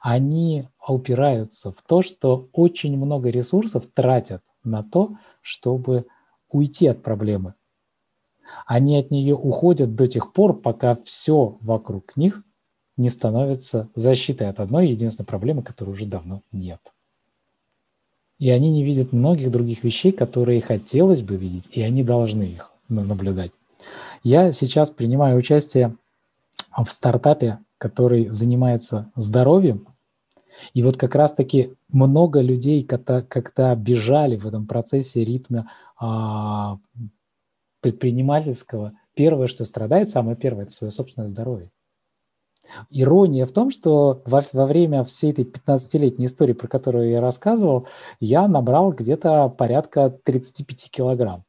[0.00, 6.06] они упираются в то, что очень много ресурсов тратят на то, чтобы
[6.50, 7.54] уйти от проблемы.
[8.66, 12.42] Они от нее уходят до тех пор, пока все вокруг них
[12.96, 16.80] не становится защитой от одной единственной проблемы, которой уже давно нет.
[18.38, 22.72] И они не видят многих других вещей, которые хотелось бы видеть, и они должны их
[22.88, 23.52] наблюдать.
[24.22, 25.96] Я сейчас принимаю участие
[26.76, 29.88] в стартапе, который занимается здоровьем.
[30.74, 36.78] И вот как раз-таки много людей, когда, когда бежали в этом процессе ритма а,
[37.80, 41.70] предпринимательского, первое, что страдает, самое первое, это свое собственное здоровье.
[42.90, 47.86] Ирония в том, что во, во время всей этой 15-летней истории, про которую я рассказывал,
[48.20, 51.44] я набрал где-то порядка 35 килограмм.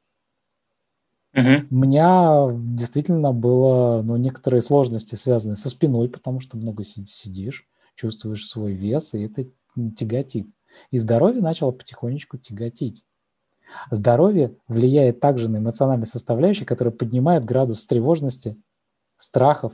[1.34, 1.68] Угу.
[1.70, 8.48] У меня действительно было ну, некоторые сложности, связанные со спиной, потому что много сидишь, чувствуешь
[8.48, 9.46] свой вес, и это
[9.96, 10.48] тяготит.
[10.92, 13.04] И здоровье начало потихонечку тяготить.
[13.92, 18.58] Здоровье влияет также на эмоциональные составляющие, которые поднимают градус тревожности,
[19.18, 19.74] страхов.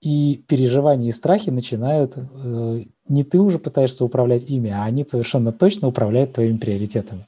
[0.00, 5.50] И переживания и страхи начинают, э, не ты уже пытаешься управлять ими, а они совершенно
[5.50, 7.26] точно управляют твоими приоритетами.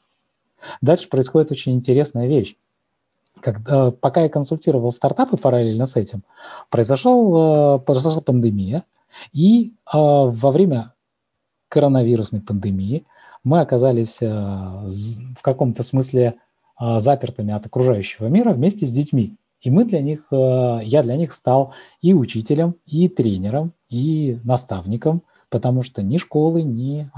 [0.83, 2.57] Дальше происходит очень интересная вещь
[3.41, 6.23] когда, пока я консультировал стартапы параллельно с этим,
[6.71, 8.85] произошел, э, произошла пандемия,
[9.33, 10.95] и э, во время
[11.69, 13.07] коронавирусной пандемии
[13.45, 16.37] мы оказались э, в каком-то смысле
[16.79, 19.39] запертыми от окружающего мира вместе с детьми.
[19.63, 21.73] И мы для них, я для них стал
[22.03, 27.11] и учителем, и тренером, и наставником, потому что ни школы, ни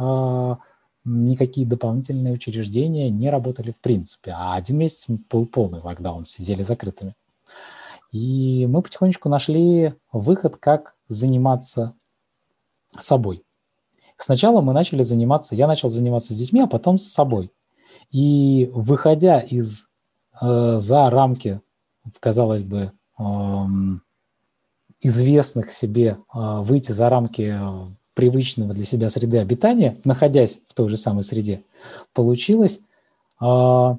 [1.09, 4.33] никакие дополнительные учреждения не работали в принципе.
[4.33, 7.15] А один месяц был полный локдаун, сидели закрытыми.
[8.13, 11.95] И мы потихонечку нашли выход, как заниматься
[12.99, 13.45] собой.
[14.17, 17.53] Сначала мы начали заниматься, я начал заниматься с детьми, а потом с собой.
[18.11, 19.89] И выходя из
[20.41, 21.61] э, за рамки,
[22.19, 23.23] казалось бы, э,
[25.01, 27.57] известных себе, э, выйти за рамки
[28.19, 31.63] привычного для себя среды обитания, находясь в той же самой среде,
[32.15, 32.81] получилось
[33.41, 33.97] э,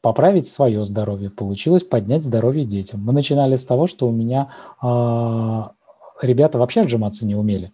[0.00, 3.00] поправить свое здоровье, получилось поднять здоровье детям.
[3.00, 4.50] Мы начинали с того, что у меня
[4.82, 7.72] э, ребята вообще отжиматься не умели.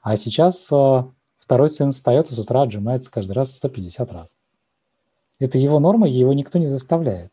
[0.00, 1.02] А сейчас э,
[1.36, 4.36] второй сын встает и с утра отжимается каждый раз 150 раз.
[5.40, 7.32] Это его норма, его никто не заставляет.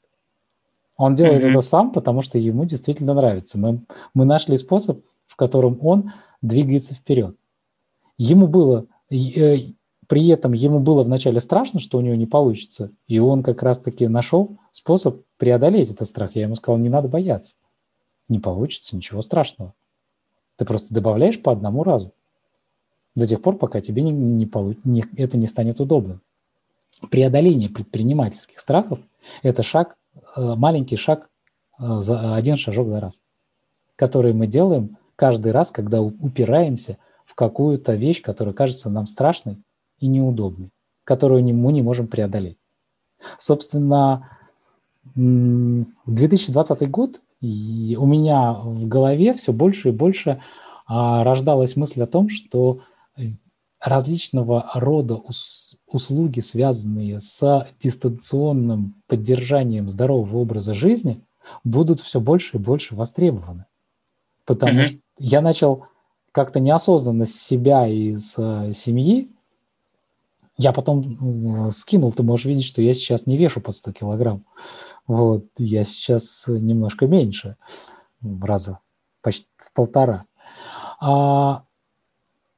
[0.97, 1.51] Он делает mm-hmm.
[1.51, 3.59] это сам, потому что ему действительно нравится.
[3.59, 3.81] Мы,
[4.15, 6.11] мы нашли способ, в котором он
[6.47, 7.35] двигается вперед.
[8.17, 9.57] Ему было, э,
[10.07, 14.07] при этом ему было вначале страшно, что у него не получится, и он как раз-таки
[14.07, 16.35] нашел способ преодолеть этот страх.
[16.35, 17.55] Я ему сказал, не надо бояться.
[18.29, 19.73] Не получится, ничего страшного.
[20.57, 22.11] Ты просто добавляешь по одному разу.
[23.15, 24.77] До тех пор, пока тебе не, не получ...
[24.83, 26.21] не, это не станет удобным.
[27.11, 28.99] Преодоление предпринимательских страхов–
[29.43, 29.97] это шаг,
[30.35, 31.29] э, маленький шаг,
[31.79, 33.21] э, за один шажок за раз,
[33.95, 39.57] который мы делаем каждый раз, когда упираемся в какую-то вещь, которая кажется нам страшной
[39.99, 40.71] и неудобной,
[41.03, 42.57] которую мы не можем преодолеть.
[43.37, 44.29] Собственно,
[45.15, 50.41] в 2020 год и у меня в голове все больше и больше
[50.87, 52.81] а, рождалась мысль о том, что
[53.79, 55.21] различного рода
[55.85, 61.23] услуги, связанные с дистанционным поддержанием здорового образа жизни,
[61.63, 63.65] будут все больше и больше востребованы.
[64.45, 64.85] Потому mm-hmm.
[64.85, 65.87] что я начал
[66.31, 69.31] как-то неосознанно себя из э, семьи.
[70.57, 74.45] Я потом э, скинул, ты можешь видеть, что я сейчас не вешу под 100 килограмм.
[75.07, 77.57] Вот, я сейчас немножко меньше,
[78.41, 78.79] раза
[79.21, 80.25] почти в полтора.
[80.99, 81.63] А,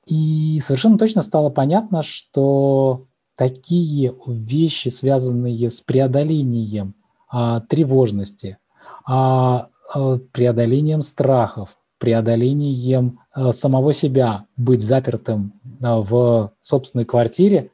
[0.05, 6.95] и совершенно точно стало понятно, что такие вещи, связанные с преодолением
[7.29, 8.57] а, тревожности,
[9.05, 17.71] а, а преодолением страхов, преодолением э, самого себя, быть запертым э, в собственной квартире,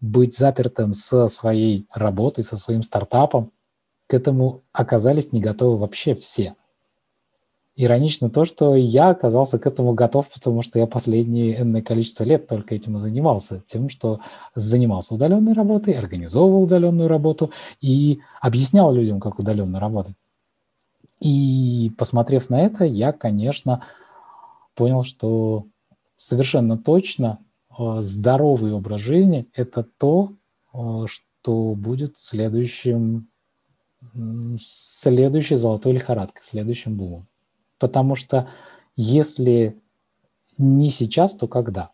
[0.00, 3.52] быть запертым со своей работой, со своим стартапом,
[4.06, 6.54] к этому оказались не готовы вообще все.
[7.78, 12.46] Иронично то, что я оказался к этому готов, потому что я последние энное количество лет
[12.46, 13.62] только этим и занимался.
[13.66, 14.20] Тем, что
[14.54, 17.50] занимался удаленной работой, организовывал удаленную работу
[17.82, 20.14] и объяснял людям, как удаленно работать.
[21.20, 23.84] И посмотрев на это, я, конечно,
[24.74, 25.66] понял, что
[26.14, 27.38] совершенно точно
[27.70, 30.34] э, здоровый образ жизни– это то,
[30.74, 33.28] э, что будет следующим,
[34.58, 37.26] следующей золотой лихорадкой, следующим бумом.
[37.78, 38.48] Потому что
[38.94, 39.80] если
[40.58, 41.90] не сейчас, то когда?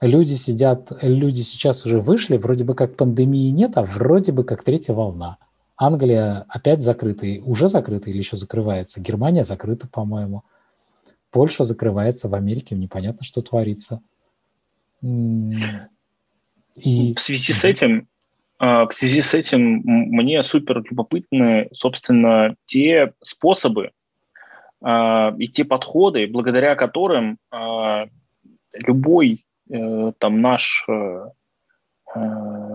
[0.00, 4.62] Люди сидят, люди сейчас уже вышли, вроде бы как пандемии нет, а вроде бы как
[4.62, 5.38] третья волна–
[5.78, 9.00] Англия опять закрыта, уже закрыта или еще закрывается.
[9.00, 10.42] Германия закрыта, по-моему.
[11.30, 14.00] Польша закрывается, в Америке непонятно, что творится.
[15.02, 15.54] И...
[17.14, 18.08] В связи с этим,
[18.58, 23.92] а, в связи с этим мне супер любопытны, собственно, те способы,
[24.84, 28.06] э, и те подходы, благодаря которым э,
[28.72, 31.26] любой э, там наш, э,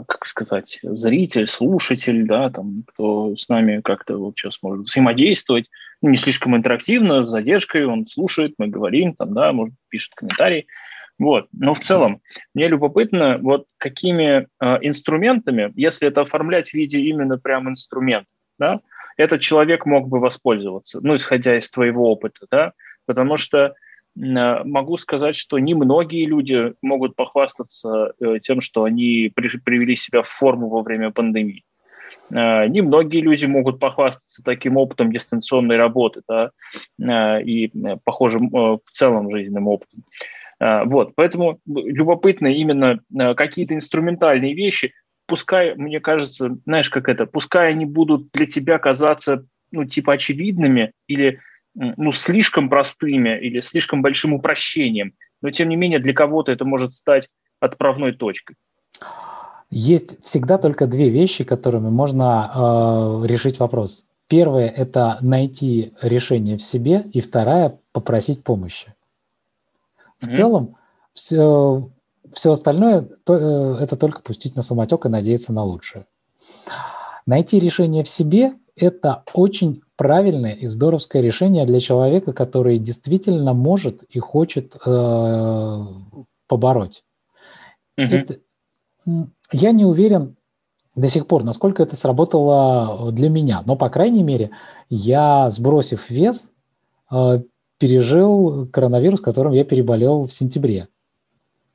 [0.08, 5.70] как сказать, зритель, слушатель, да, там, кто с нами как-то вот сейчас может взаимодействовать,
[6.02, 10.68] ну, не слишком интерактивно, с задержкой, он слушает, мы говорим, там, да, может, пишет комментарии,
[11.20, 11.48] вот.
[11.54, 12.22] Но в целом
[12.54, 18.80] мне любопытно, вот какими э, инструментами, если это оформлять в виде именно прям инструмента, да,
[19.16, 22.74] этот человек мог бы воспользоваться, ну, исходя из твоего опыта, да,
[23.06, 23.74] потому что Э,
[24.16, 30.68] могу сказать, что немногие люди могут похвастаться э, тем, что они привели себя в форму
[30.68, 31.64] во время пандемии.
[32.32, 36.52] Э, немногие люди могут похвастаться таким опытом дистанционной работы да,
[37.42, 37.72] и
[38.04, 40.04] похожим в целом жизненным опытом.
[40.60, 43.00] Вот, поэтому любопытно именно
[43.36, 44.94] какие-то инструментальные вещи,
[45.28, 50.94] пускай, мне кажется, знаешь, как это, пускай они будут для тебя казаться, ну, типа очевидными
[51.08, 51.40] или
[51.76, 56.94] ну, слишком простыми или слишком большим упрощением, но тем не менее для кого-то это может
[56.94, 58.56] стать отправной точкой.
[59.70, 62.52] Есть всегда только две вещи, которыми можно
[63.24, 64.06] э, решить вопрос.
[64.28, 68.94] Первое– это найти решение в себе, и вторая– попросить помощи.
[70.20, 70.32] В mm-hmm.
[70.32, 70.76] целом,
[71.14, 71.90] все,
[72.32, 76.06] все остальное то, э, это только пустить на самотек и надеяться на лучшее.
[77.26, 84.04] Найти решение в себе– это очень правильное и здоровское решение для человека, который действительно может
[84.04, 85.86] и хочет э,
[86.48, 87.04] побороть.
[87.98, 88.08] Угу.
[88.08, 88.40] Это,
[89.52, 90.36] я не уверен
[90.96, 94.52] до сих пор, насколько это сработало для меня, но, по крайней мере,
[94.90, 96.52] я, сбросив вес,
[97.12, 97.42] э,
[97.80, 100.88] пережил коронавирус, которым я переболел в сентябре.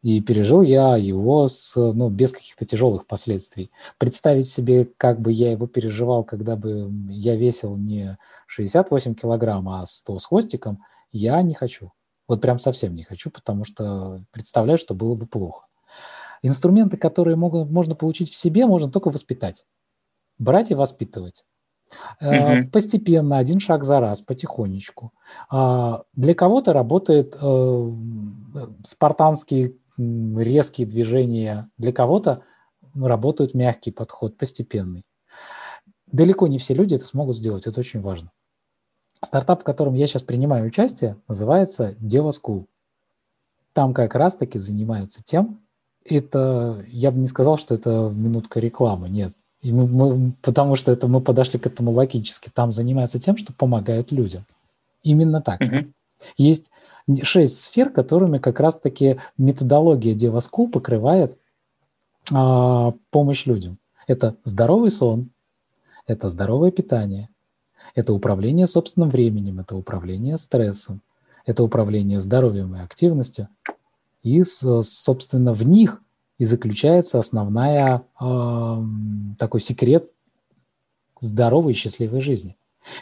[0.03, 3.71] И пережил я его с, ну, без каких-то тяжелых последствий.
[3.99, 9.85] Представить себе, как бы я его переживал, когда бы я весил не 68 килограмм, а
[9.85, 11.93] 100 с хвостиком, я не хочу.
[12.29, 15.67] Вот прям совсем не хочу, потому что представляю, что было бы плохо.
[16.43, 19.65] Инструменты, которые могут, можно получить в себе, можно только воспитать.
[20.39, 21.45] Брать и воспитывать.
[22.21, 22.69] Угу.
[22.71, 25.13] Постепенно, один шаг за раз, потихонечку.
[25.51, 27.93] А, для кого-то работает э,
[28.85, 31.71] спартанский резкие движения.
[31.77, 32.43] Для кого-то
[32.95, 35.05] работает мягкий подход, постепенный.
[36.07, 38.31] Далеко не все люди это смогут сделать, это очень важно.
[39.23, 42.67] Стартап, в котором я сейчас принимаю участие, называется Deva School.
[43.73, 45.61] Там как раз-таки занимаются тем,
[46.05, 49.35] это, я бы не сказал, что это минутка рекламы, нет.
[49.61, 52.51] И мы, мы, потому что это мы подошли к этому логически.
[52.53, 54.47] Там занимаются тем, что помогают людям.
[55.03, 55.61] Именно так.
[55.61, 55.93] Uh-huh.
[56.37, 56.71] Есть
[57.23, 61.39] шесть сфер, которыми как раз-таки методология DevaSchool покрывает
[62.33, 63.79] а, помощь людям.
[64.07, 65.31] Это здоровый сон,
[66.07, 67.29] это здоровое питание,
[67.95, 71.03] это управление собственным временем, это управление стрессом,
[71.47, 73.49] это управление здоровьем и активностью.
[74.23, 76.03] И, собственно, в них
[76.39, 78.83] и заключается основная э,
[79.39, 80.11] такой секрет
[81.21, 82.57] здоровой и счастливой жизни.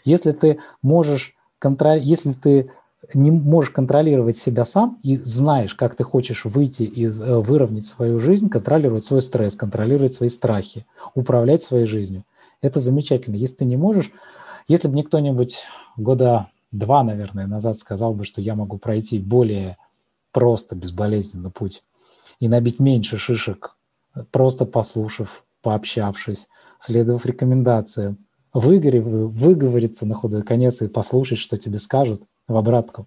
[0.04, 2.70] Если ты можешь контролировать, если ты
[3.14, 8.18] не можешь контролировать себя сам и знаешь, как ты хочешь выйти из, э, выровнять свою
[8.18, 12.24] жизнь, контролировать свой стресс, контролировать свои страхи, управлять своей жизнью.
[12.60, 13.36] Это замечательно.
[13.36, 14.10] Если ты не можешь,
[14.66, 15.58] если бы мне кто-нибудь
[15.96, 19.76] года два, наверное, назад сказал бы, что я могу пройти более
[20.32, 21.82] просто, безболезненно путь
[22.40, 23.76] и набить меньше шишек,
[24.32, 26.48] просто послушав, пообщавшись,
[26.80, 28.18] следовав рекомендациям,
[28.52, 33.06] выгорев, выговориться на худой конец и послушать, что тебе скажут– в обратку,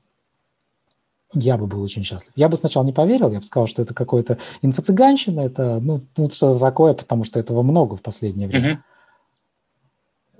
[1.33, 2.31] я бы был очень счастлив.
[2.35, 6.29] Я бы сначала не поверил, я бы сказал, что это какое-то инфо-цыганщина, это ну, ну
[6.29, 8.73] что такое, потому что этого много в последнее время.
[8.73, 8.79] Mm-hmm.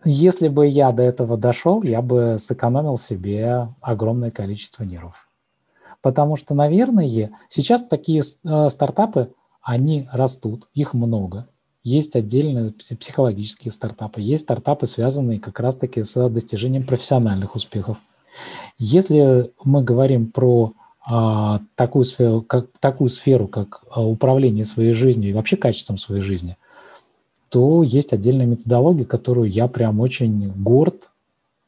[0.05, 5.27] Если бы я до этого дошел, я бы сэкономил себе огромное количество нервов.
[6.01, 11.49] Потому что, наверное, сейчас такие э, стартапы, они растут, их много.
[11.83, 17.97] Есть отдельные психологические стартапы, есть стартапы, связанные как раз-таки с достижением профессиональных успехов.
[18.77, 20.73] Если мы говорим про
[21.06, 26.21] а, такую, сферу, как, такую сферу, как а, управление своей жизнью и вообще качеством своей
[26.21, 26.58] жизни,
[27.50, 31.12] то есть отдельная методология, которую я прям очень горд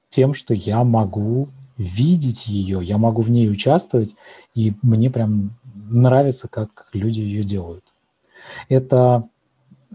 [0.10, 4.16] тем, что я могу видеть ее, я могу в ней участвовать,
[4.54, 5.58] и мне прям
[5.90, 7.84] нравится, как люди ее делают.
[8.70, 9.28] Это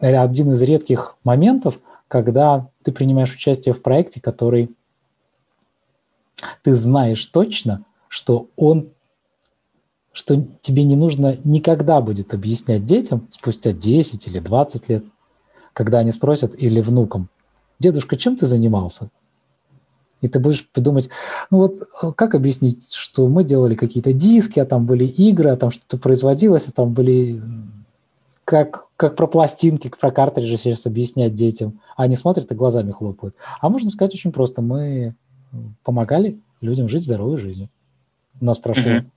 [0.00, 4.70] один из редких моментов, когда ты принимаешь участие в проекте, который
[6.62, 8.90] ты знаешь точно, что он,
[10.12, 15.04] что тебе не нужно никогда будет объяснять детям спустя 10 или 20 лет,
[15.72, 17.28] когда они спросят или внукам,
[17.78, 19.10] дедушка, чем ты занимался?
[20.22, 21.10] И ты будешь подумать,
[21.50, 25.56] ну вот э, как объяснить, что мы делали какие-то диски, а там были игры, а
[25.56, 27.42] там что-то производилось, а там были
[28.46, 31.80] как, как про пластинки, про картриджи сейчас объяснять детям.
[31.96, 33.36] А они смотрят и глазами хлопают.
[33.60, 35.14] А можно сказать очень просто, мы
[35.84, 37.68] помогали людям жить здоровой жизнью.
[38.40, 39.10] У нас прошло mm-hmm.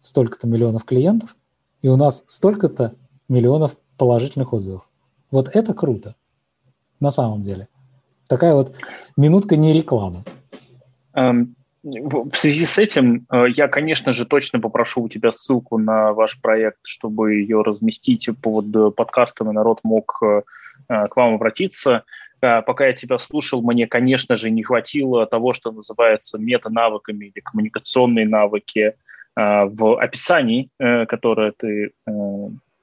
[0.00, 1.36] столько-то миллионов клиентов,
[1.80, 2.94] и у нас столько-то
[3.28, 4.88] миллионов положительных отзывов.
[5.30, 6.16] Вот это круто,
[7.00, 7.68] на самом деле.
[8.28, 8.74] Такая вот
[9.16, 10.24] минутка не рекламы.
[11.14, 16.12] Um, в связи с этим э, я, конечно же, точно попрошу у тебя ссылку на
[16.12, 20.42] ваш проект, чтобы ее разместить под подкастом, и народ мог э,
[20.88, 22.04] к вам обратиться.
[22.42, 27.40] Э, пока я тебя слушал, мне, конечно же, не хватило того, что называется мета-навыками или
[27.40, 28.94] коммуникационные навыки
[29.34, 31.92] в описании, которое ты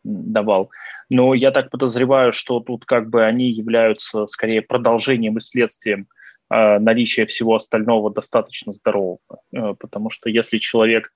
[0.03, 0.71] давал.
[1.09, 6.07] Но я так подозреваю, что тут как бы они являются скорее продолжением и следствием
[6.49, 9.19] э, наличия всего остального достаточно здорового.
[9.53, 11.11] Э, потому что если человек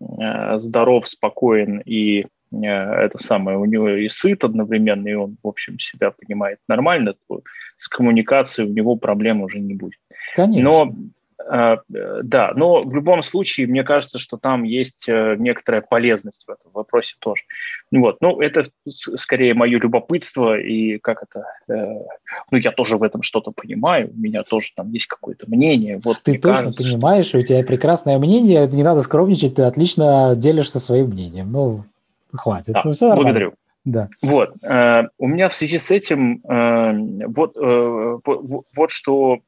[0.00, 2.26] э, здоров, спокоен и
[2.60, 7.42] это самое, у него и сыт одновременно, и он, в общем, себя понимает нормально, то
[7.78, 9.98] с коммуникацией у него проблем уже не будет.
[10.34, 10.62] Конечно.
[10.62, 10.92] Но
[11.48, 16.50] а, да, но в любом случае, мне кажется, что там есть э, некоторая полезность в
[16.50, 17.42] этом вопросе тоже.
[17.90, 22.04] Вот, ну, это скорее мое любопытство, и как это, э,
[22.50, 26.00] ну, я тоже в этом что-то понимаю, у меня тоже там есть какое-то мнение.
[26.02, 27.38] Вот, ты точно кажется, понимаешь, что...
[27.38, 31.50] у тебя прекрасное мнение, не надо скромничать, ты отлично делишься своим мнением.
[31.50, 31.84] Ну,
[32.32, 32.74] хватит.
[32.74, 33.54] Да, ну, все благодарю.
[33.84, 34.08] Да.
[34.22, 34.54] Вот.
[34.62, 39.40] Э, у меня в связи с этим э, вот, э, вот, вот что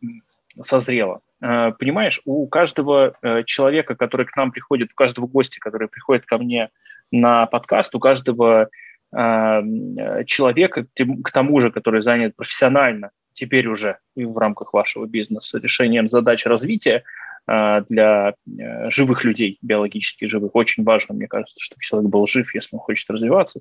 [0.61, 1.21] созрело.
[1.41, 6.27] Э, понимаешь, у каждого э, человека, который к нам приходит, у каждого гостя, который приходит
[6.27, 6.71] ко мне
[7.13, 8.69] на подкаст, у каждого
[9.13, 9.63] э,
[10.27, 16.47] человека, к тому же, который занят профессионально, теперь уже в рамках вашего бизнеса, решением задач
[16.47, 17.05] развития,
[17.47, 20.55] для э, живых людей, биологически живых.
[20.55, 23.61] Очень важно, мне кажется, чтобы человек был жив, если он хочет развиваться.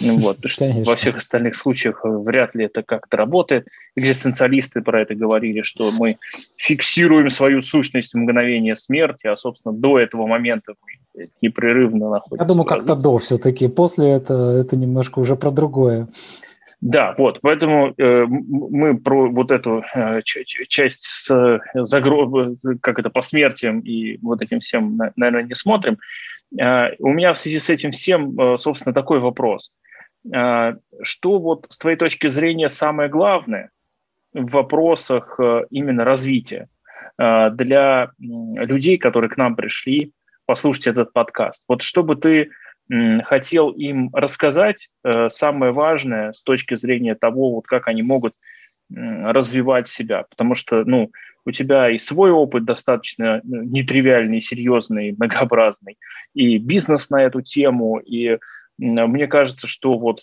[0.00, 3.68] Ну, вот, что во всех остальных случаях э, вряд ли это как-то работает.
[3.94, 6.18] Экзистенциалисты про это говорили, что мы
[6.56, 12.42] фиксируем свою сущность в мгновение смерти, а, собственно, до этого момента мы непрерывно находимся.
[12.42, 13.68] Я думаю, как-то до все-таки.
[13.68, 16.08] После это, это немножко уже про другое.
[16.82, 22.56] Да, вот, поэтому э, мы про вот эту э, часть с загро...
[22.80, 25.98] как это, посмертием и вот этим всем, наверное, не смотрим.
[26.60, 29.72] Э, у меня в связи с этим всем, э, собственно, такой вопрос.
[30.34, 33.70] Э, что вот с твоей точки зрения самое главное
[34.32, 36.68] в вопросах э, именно развития
[37.16, 40.10] э, для людей, которые к нам пришли
[40.46, 41.62] послушать этот подкаст?
[41.68, 42.50] Вот чтобы ты
[43.24, 48.34] хотел им рассказать э, самое важное с точки зрения того, вот как они могут
[48.90, 51.10] развивать себя, потому что, ну,
[51.46, 55.98] у тебя и свой опыт достаточно ну, нетривиальный, серьезный, многообразный,
[56.34, 58.38] и бизнес на эту тему, и
[58.78, 60.20] мне кажется, что вот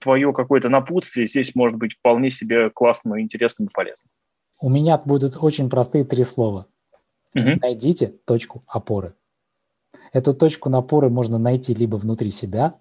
[0.00, 4.10] твое какое-то напутствие здесь может быть вполне себе классным, интересным и полезным.
[4.60, 6.66] У меня будут очень простые три слова.
[7.34, 7.60] Угу.
[7.62, 9.14] Найдите точку опоры.
[10.12, 12.80] Эту точку напора можно найти либо внутри себя,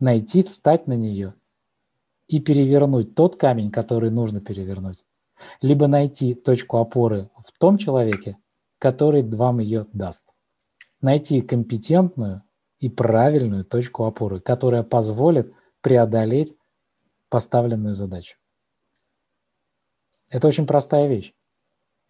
[0.00, 1.34] найти, встать на нее
[2.28, 5.04] и перевернуть тот камень, который нужно перевернуть,
[5.60, 8.38] либо найти точку опоры в том человеке,
[8.78, 10.24] который вам ее даст.
[11.00, 12.42] Найти компетентную
[12.78, 16.56] и правильную точку опоры, которая позволит преодолеть
[17.28, 18.38] поставленную задачу.
[20.28, 21.34] Это очень простая вещь,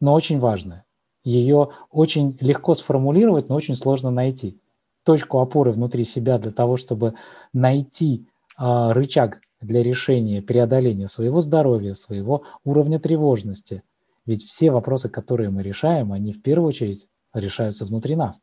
[0.01, 0.85] но очень важная.
[1.25, 4.61] Ее очень легко сформулировать, но очень сложно найти.
[5.05, 7.15] Точку опоры внутри себя для того, чтобы
[7.53, 8.27] найти
[8.59, 13.83] э, рычаг для решения, преодоления своего здоровья, своего уровня тревожности.
[14.27, 18.41] Ведь все вопросы, которые мы решаем, они в первую очередь решаются внутри нас.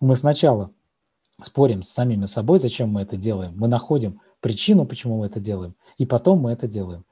[0.00, 0.70] Мы сначала
[1.42, 3.54] спорим с самими собой, зачем мы это делаем.
[3.56, 7.04] Мы находим причину, почему мы это делаем, и потом мы это делаем.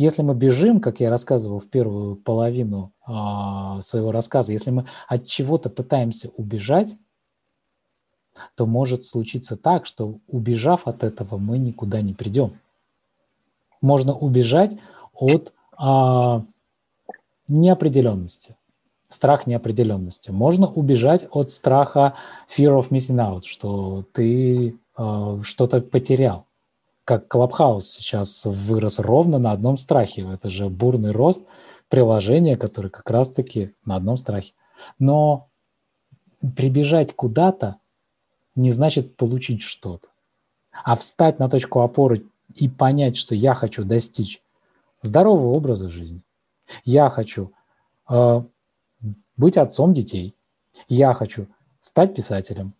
[0.00, 5.26] Если мы бежим, как я рассказывал в первую половину э, своего рассказа, если мы от
[5.26, 6.96] чего-то пытаемся убежать,
[8.54, 12.58] то может случиться так, что убежав от этого, мы никуда не придем.
[13.82, 14.78] Можно убежать
[15.12, 16.42] от э,
[17.48, 18.56] неопределенности,
[19.08, 20.30] страх неопределенности.
[20.30, 22.14] Можно убежать от страха
[22.48, 26.46] fear of missing out, что ты э, что-то потерял
[27.10, 30.28] как Clubhouse сейчас вырос ровно на одном страхе.
[30.32, 31.44] Это же бурный рост
[31.88, 34.52] приложения, которое как раз-таки на одном страхе.
[35.00, 35.48] Но
[36.54, 37.78] прибежать куда-то
[38.54, 40.06] не значит получить что-то.
[40.84, 44.40] А встать на точку опоры и понять, что я хочу достичь
[45.02, 46.22] здорового образа жизни.
[46.84, 47.52] Я хочу
[48.08, 48.40] э,
[49.36, 50.36] быть отцом детей.
[50.86, 51.48] Я хочу
[51.80, 52.72] стать писателем.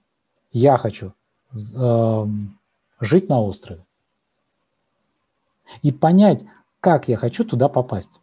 [0.53, 1.15] Я хочу
[1.53, 2.27] э,
[3.01, 3.85] жить на острове.
[5.83, 6.45] И понять,
[6.81, 8.21] как я хочу туда попасть.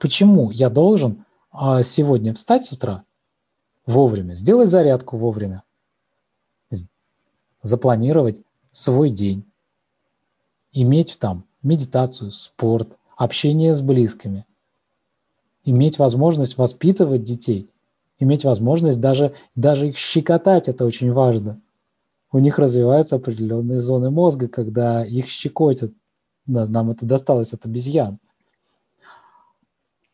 [0.00, 3.04] Почему я должен э, сегодня встать с утра
[3.86, 5.62] вовремя, сделать зарядку вовремя,
[7.62, 8.42] запланировать
[8.72, 9.44] свой день,
[10.72, 14.46] иметь там медитацию, спорт, общение с близкими,
[15.64, 17.70] иметь возможность воспитывать детей,
[18.18, 21.60] иметь возможность даже, даже их щекотать, это очень важно.
[22.32, 25.92] У них развиваются определенные зоны мозга, когда их щекотят.
[26.46, 28.18] Нам это досталось от обезьян.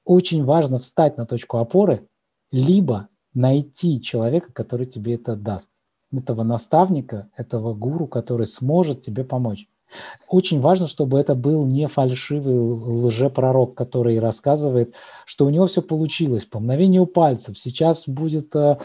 [0.04, 2.08] Очень важно встать на точку опоры,
[2.50, 5.70] либо найти человека, который тебе это даст.
[6.12, 9.68] Этого наставника, этого гуру, который сможет тебе помочь.
[10.28, 16.44] Очень важно, чтобы это был не фальшивый лжепророк, который рассказывает, что у него все получилось
[16.44, 17.58] по мгновению пальцев.
[17.58, 18.78] Сейчас будет, э,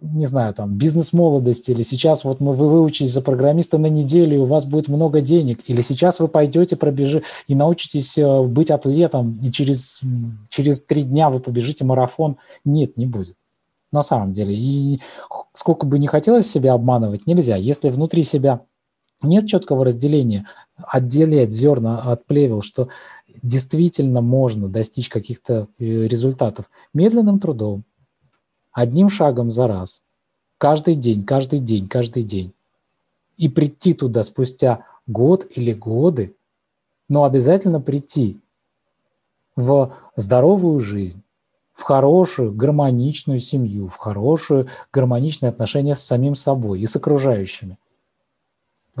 [0.00, 4.36] не знаю, там, бизнес молодости, или сейчас вот мы, вы выучитесь за программиста на неделю,
[4.36, 8.70] и у вас будет много денег, или сейчас вы пойдете пробежи и научитесь э, быть
[8.70, 10.00] атлетом, и через,
[10.48, 12.38] через три дня вы побежите марафон.
[12.64, 13.36] Нет, не будет
[13.92, 14.54] на самом деле.
[14.54, 15.00] И
[15.52, 17.56] сколько бы не хотелось себя обманывать, нельзя.
[17.56, 18.60] Если внутри себя
[19.22, 20.46] нет четкого разделения,
[20.76, 22.88] отделять зерна от плевел, что
[23.42, 27.84] действительно можно достичь каких-то э, результатов медленным трудом,
[28.72, 30.02] одним шагом за раз,
[30.58, 32.52] каждый день, каждый день, каждый день.
[33.36, 36.34] И прийти туда спустя год или годы,
[37.08, 38.38] но обязательно прийти
[39.56, 41.22] в здоровую жизнь,
[41.72, 47.78] в хорошую, гармоничную семью, в хорошую, гармоничные отношения с самим собой и с окружающими–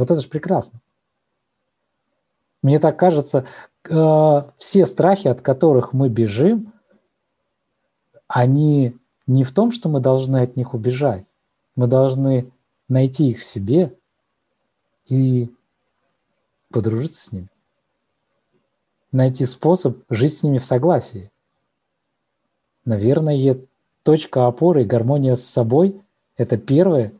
[0.00, 0.80] вот это же прекрасно.
[2.62, 3.46] Мне так кажется,
[3.88, 6.72] э, все страхи, от которых мы бежим,
[8.28, 8.96] они
[9.30, 11.32] не в том, что мы должны от них убежать.
[11.76, 12.50] Мы должны
[12.88, 13.96] найти их в себе
[15.06, 15.54] и
[16.68, 17.48] подружиться с ними.
[19.12, 21.30] Найти способ жить с ними в согласии.
[22.84, 23.60] Наверное,
[24.02, 26.00] точка опоры и гармония с собой–
[26.36, 27.12] это первое,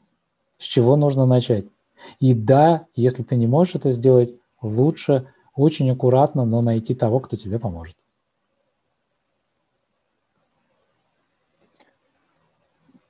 [0.58, 1.66] с чего нужно начать.
[2.18, 7.36] И да, если ты не можешь это сделать, лучше очень аккуратно, но найти того, кто
[7.36, 7.94] тебе поможет.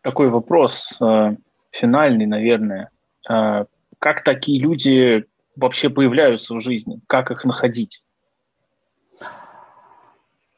[0.02, 1.36] Такой вопрос э,
[1.70, 2.90] финальный, наверное.
[3.28, 3.64] Э,
[3.98, 5.26] как такие люди
[5.56, 7.00] вообще появляются в жизни?
[7.06, 8.02] Как их находить?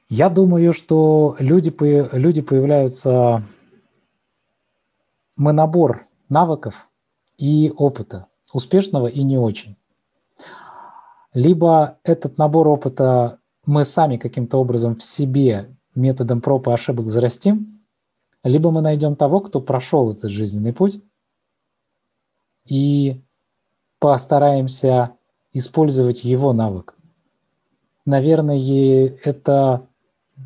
[0.09, 1.75] Я думаю, что люди,
[2.17, 3.43] люди появляются...
[5.35, 6.89] Мы набор навыков,
[7.43, 9.77] и опыта, успешного и не очень.
[11.35, 17.72] Либо этот набор опыта мы сами каким-то образом в себе методом проб и ошибок взрастим,
[18.45, 21.01] либо мы найдем того, кто прошел этот жизненный путь,
[22.67, 23.23] и
[23.99, 25.13] постараемся
[25.53, 26.97] использовать его навык.
[28.05, 28.59] Наверное,
[29.25, 29.87] это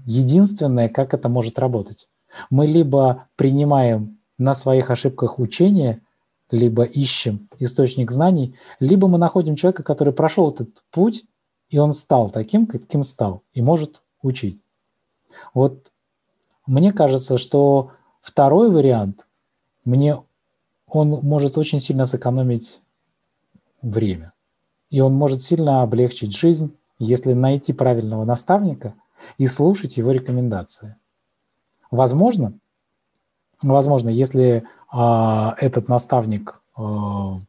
[0.05, 2.09] единственное, как это может работать.
[2.51, 6.03] Мы либо принимаем на своих ошибках учения
[6.51, 11.25] либо ищем источник знаний, либо мы находим человека, который прошел этот путь,
[11.71, 14.61] и он стал таким, каким стал, и может учить.
[15.55, 15.91] Вот
[16.67, 19.27] мне кажется, что второй вариант,
[19.85, 20.23] мне
[20.87, 22.83] он может очень сильно сэкономить
[23.83, 24.33] время.
[24.91, 28.95] И он может сильно облегчить жизнь, если найти правильного наставника
[29.39, 30.97] и слушать его рекомендации.
[31.91, 32.55] Возможно,
[33.63, 37.41] возможно, если а, этот наставник а,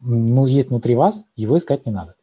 [0.00, 2.14] ну, есть внутри вас, его искать не надо.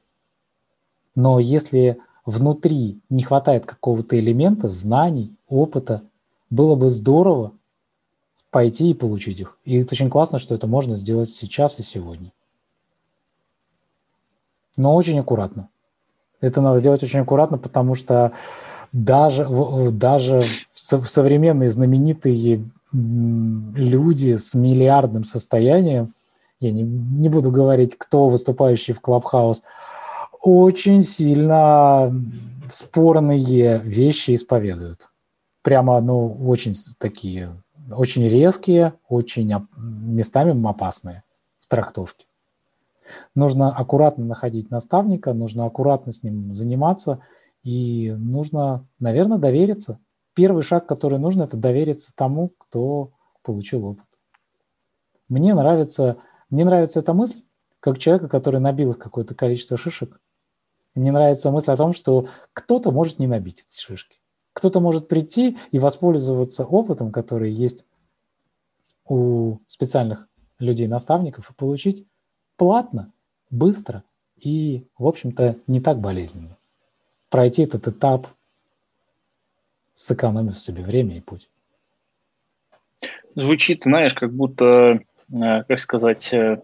[1.15, 6.03] Но если внутри не хватает какого-то элемента, знаний, опыта,
[6.53, 7.51] было бы здорово
[8.51, 9.57] пойти и получить их.
[9.65, 12.31] И это очень классно, что это можно сделать сейчас и сегодня.
[14.77, 15.69] Но очень аккуратно.
[16.41, 18.33] Это надо делать очень аккуратно, потому что
[18.91, 19.47] даже,
[19.91, 20.43] даже
[20.73, 26.13] современные знаменитые люди с миллиардным состоянием,
[26.59, 29.63] я не, не буду говорить, кто выступающий в Клабхаус,
[30.41, 32.13] очень сильно
[32.67, 35.09] спорные вещи исповедуют.
[35.63, 37.59] Прямо, ну, очень такие,
[37.91, 41.23] очень резкие, очень местами опасные
[41.61, 42.27] в трактовке.
[43.33, 47.19] Нужно аккуратно находить наставника, нужно аккуратно с ним заниматься,
[47.63, 49.97] и нужно, наверное, довериться–
[50.33, 53.11] первый шаг, который нужно, это довериться тому, кто
[53.41, 54.05] получил опыт.
[55.29, 56.17] Мне нравится,
[56.49, 57.41] мне нравится эта мысль,
[57.79, 60.19] как человека, который набил их какое-то количество шишек.
[60.95, 64.17] мне нравится мысль о том, что кто-то может не набить эти шишки.
[64.63, 67.83] Кто-то может прийти и воспользоваться опытом, который есть
[69.05, 72.05] у специальных людей-наставников и получить
[72.55, 73.11] платно,
[73.49, 74.05] быстро
[74.37, 76.55] и, в общем-то, не так болезненно.
[77.29, 78.27] Пройти этот этап,
[79.95, 81.49] сэкономив себе время и путь.
[83.35, 86.61] Звучит, знаешь, как будто, э, как сказать, э,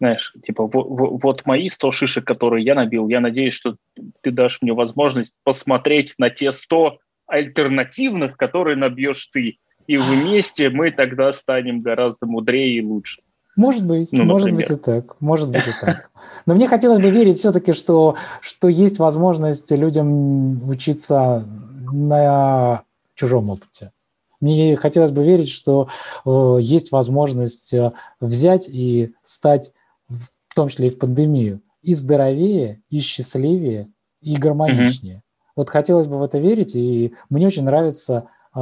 [0.00, 3.76] знаешь, типа, вот мои 100 шишек, которые я набил, я надеюсь, что
[4.20, 9.58] ты дашь мне возможность посмотреть на те 100 альтернативных, которые набьешь ты.
[9.86, 13.22] И вместе мы тогда станем гораздо мудрее и лучше.
[13.56, 16.10] Может быть, ну, может быть и так, может быть и так.
[16.44, 21.46] Но мне хотелось бы верить все-таки, что, что есть возможность людям учиться
[21.90, 22.82] на
[23.14, 23.92] чужом опыте.
[24.40, 25.88] Мне хотелось бы верить, что
[26.26, 29.72] э, есть возможность э, взять и стать,
[30.08, 33.88] в том числе и в пандемию, и здоровее, и счастливее,
[34.20, 35.22] и гармоничнее.
[35.56, 38.60] Вот хотелось бы в это верить, и мне очень нравится э,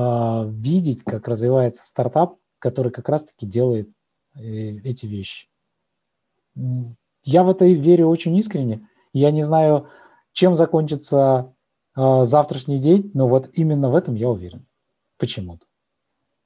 [0.49, 3.91] видеть, как развивается стартап, который как раз-таки делает
[4.37, 5.49] э, эти вещи.
[7.25, 8.89] Я в это верю очень искренне.
[9.13, 9.89] Я не знаю,
[10.33, 11.53] чем закончится
[11.97, 14.65] э, завтрашний день, но вот именно в этом я уверен
[15.19, 15.67] почему-то.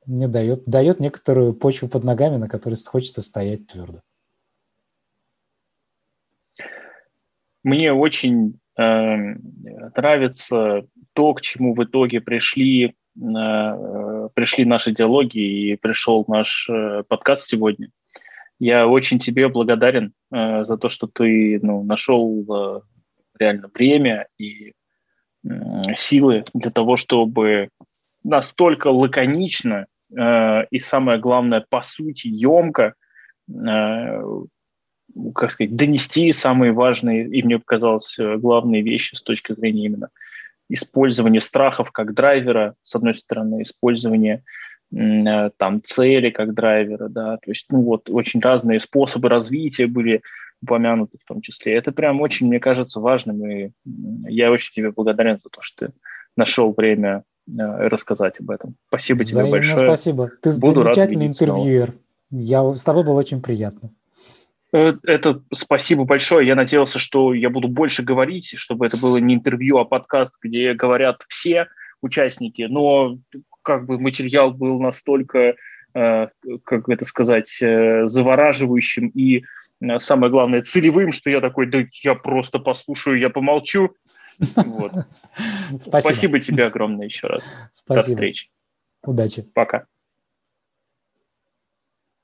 [0.07, 4.01] Мне дает, дает некоторую почву под ногами, на которой хочется стоять твердо.
[7.63, 10.85] Мне очень нравится
[11.19, 17.47] то, к чему в итоге пришли, э, пришли наши диалоги и пришел наш э, подкаст
[17.47, 17.91] сегодня.
[18.61, 22.85] Я очень тебе благодарен э, за то, что ты ну, нашел
[23.37, 24.75] реально время и
[25.97, 27.71] силы для того, чтобы
[28.23, 32.95] настолько лаконично и, самое главное, по сути, емко,
[35.35, 40.11] как сказать, донести самые важные, и мне показалось, э, главные вещи с точки зрения именно
[40.69, 44.43] использования страхов как драйвера, с одной стороны, использование
[44.95, 50.23] э, там цели как драйвера, да, то есть, ну вот, очень разные способы развития были
[50.63, 51.75] упомянуты в том числе.
[51.75, 53.71] Это прям очень, мне кажется, важным, и
[54.29, 55.93] я очень тебе благодарен за то, что ты
[56.37, 58.77] нашел время Э, рассказать об этом.
[58.89, 59.89] Спасибо Взаимно тебе большое.
[59.89, 60.31] Спасибо.
[60.43, 61.95] Ты Буду замечательный интервьюер.
[62.31, 63.91] Я, с тобой было очень приятно.
[64.73, 66.47] Э, это спасибо большое.
[66.47, 70.75] Я надеялся, что я буду больше говорить, чтобы это было не интервью, а подкаст, где
[70.75, 71.69] говорят все
[72.03, 72.63] участники.
[72.63, 73.19] Но
[73.63, 75.57] как бы материал был настолько,
[75.95, 76.29] э,
[76.65, 79.45] как это сказать, завораживающим и
[79.99, 83.95] самое главное целевым, что я такой, да я просто послушаю, я помолчу,
[84.39, 84.93] вот.
[85.81, 86.01] Спасибо.
[86.01, 87.43] Спасибо тебе огромное еще раз.
[87.73, 88.05] Спасибо.
[88.05, 88.51] До встречи.
[89.03, 89.43] Удачи.
[89.55, 89.87] Пока.